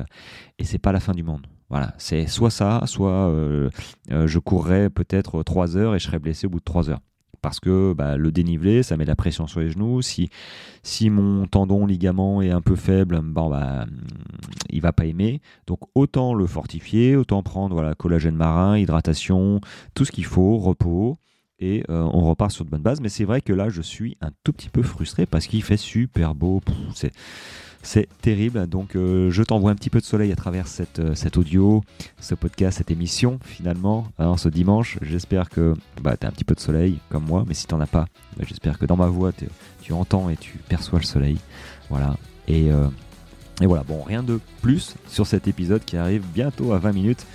et 0.60 0.64
c'est 0.64 0.80
pas 0.80 0.92
la 0.92 1.00
fin 1.00 1.14
du 1.14 1.24
monde. 1.24 1.48
Voilà, 1.70 1.96
c'est 1.98 2.28
soit 2.28 2.52
ça, 2.52 2.84
soit 2.86 3.34
je 4.10 4.40
courrai 4.40 4.90
peut-être 4.90 5.42
3 5.42 5.78
heures 5.78 5.96
et 5.96 6.00
je 6.00 6.06
serai 6.06 6.20
blessé 6.20 6.46
au 6.46 6.52
bout 6.52 6.60
de 6.60 6.64
3 6.64 6.90
heures 6.92 7.02
parce 7.46 7.60
que 7.60 7.94
bah, 7.94 8.18
le 8.18 8.32
dénivelé, 8.32 8.82
ça 8.82 8.98
met 8.98 9.06
la 9.06 9.16
pression 9.16 9.46
sur 9.46 9.60
les 9.60 9.70
genoux. 9.70 10.02
Si, 10.02 10.32
si 10.82 11.12
mon 11.12 11.46
tendon 11.46 11.86
ligament 11.86 12.42
est 12.42 12.50
un 12.50 12.60
peu 12.60 12.76
faible, 12.76 13.22
bon, 13.22 13.52
bah, 13.52 13.86
il 14.72 14.82
va 14.82 14.92
pas 14.92 15.06
aimer. 15.06 15.42
Donc 15.68 15.82
autant 15.94 16.34
le 16.34 16.48
fortifier, 16.48 17.16
autant 17.16 17.44
prendre 17.44 17.76
voilà, 17.76 17.94
collagène 17.94 18.36
marin, 18.36 18.80
hydratation, 18.80 19.62
tout 19.94 20.06
ce 20.06 20.12
qu'il 20.12 20.26
faut, 20.26 20.58
repos. 20.58 21.20
Et 21.60 21.84
euh, 21.90 22.02
on 22.02 22.22
repart 22.22 22.52
sur 22.52 22.66
de 22.66 22.70
bonnes 22.70 22.82
bases. 22.82 23.02
Mais 23.02 23.10
c'est 23.10 23.26
vrai 23.26 23.42
que 23.42 23.54
là, 23.54 23.70
je 23.70 23.82
suis 23.82 24.18
un 24.22 24.32
tout 24.44 24.52
petit 24.52 24.70
peu 24.70 24.84
frustré 24.84 25.26
parce 25.26 25.48
qu'il 25.48 25.64
fait 25.64 25.78
super 25.78 26.36
beau. 26.36 26.62
C'est 26.94 27.12
c'est 27.82 28.10
terrible. 28.20 28.66
Donc, 28.66 28.96
euh, 28.96 29.30
je 29.30 29.44
t'envoie 29.44 29.70
un 29.70 29.76
petit 29.76 29.92
peu 29.92 30.00
de 30.00 30.06
soleil 30.06 30.32
à 30.32 30.36
travers 30.36 30.68
cette, 30.68 30.98
euh, 30.98 31.14
cet 31.14 31.38
audio, 31.38 31.84
ce 32.20 32.34
podcast, 32.34 32.80
cette 32.80 32.90
émission, 32.90 33.38
finalement, 33.44 34.08
hein, 34.18 34.38
ce 34.38 34.50
dimanche. 34.50 34.98
J'espère 35.04 35.50
que 35.52 35.76
bah, 36.02 36.18
tu 36.18 36.26
as 36.26 36.30
un 36.30 36.32
petit 36.32 36.44
peu 36.44 36.56
de 36.56 36.60
soleil, 36.60 36.98
comme 37.10 37.26
moi. 37.26 37.46
Mais 37.48 37.54
si 37.54 37.68
tu 37.68 37.76
n'en 37.76 37.82
as 37.82 37.88
pas, 37.88 38.08
bah, 38.38 38.44
j'espère 38.48 38.80
que 38.80 38.88
dans 38.88 38.98
ma 38.98 39.06
voix, 39.06 39.32
tu 39.84 39.94
entends 39.94 40.32
et 40.32 40.36
tu 40.36 40.58
perçois 40.68 40.98
le 40.98 41.06
soleil. 41.06 41.38
Voilà. 41.92 42.18
Et, 42.48 42.70
et 43.62 43.66
voilà. 43.68 43.84
Bon, 43.84 44.02
rien 44.02 44.24
de 44.24 44.40
plus 44.64 44.96
sur 45.08 45.28
cet 45.28 45.48
épisode 45.48 45.86
qui 45.86 45.96
arrive 45.96 46.24
bientôt 46.34 46.74
à 46.74 46.80
20 46.80 46.92
minutes. 46.92 47.26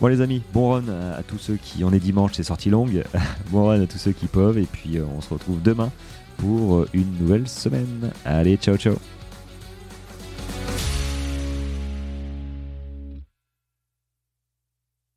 Bon 0.00 0.06
les 0.06 0.22
amis, 0.22 0.40
bon 0.54 0.70
run 0.70 0.88
à 0.88 1.22
tous 1.22 1.36
ceux 1.36 1.56
qui, 1.56 1.84
on 1.84 1.92
est 1.92 1.98
dimanche, 1.98 2.32
c'est 2.34 2.42
sorti 2.42 2.70
longue, 2.70 3.04
bon 3.50 3.66
run 3.66 3.82
à 3.82 3.86
tous 3.86 3.98
ceux 3.98 4.12
qui 4.12 4.28
peuvent, 4.28 4.56
et 4.56 4.64
puis 4.64 4.98
on 4.98 5.20
se 5.20 5.28
retrouve 5.28 5.60
demain 5.60 5.90
pour 6.38 6.86
une 6.94 7.18
nouvelle 7.18 7.46
semaine. 7.46 8.10
Allez, 8.24 8.56
ciao 8.56 8.78
ciao 8.78 8.94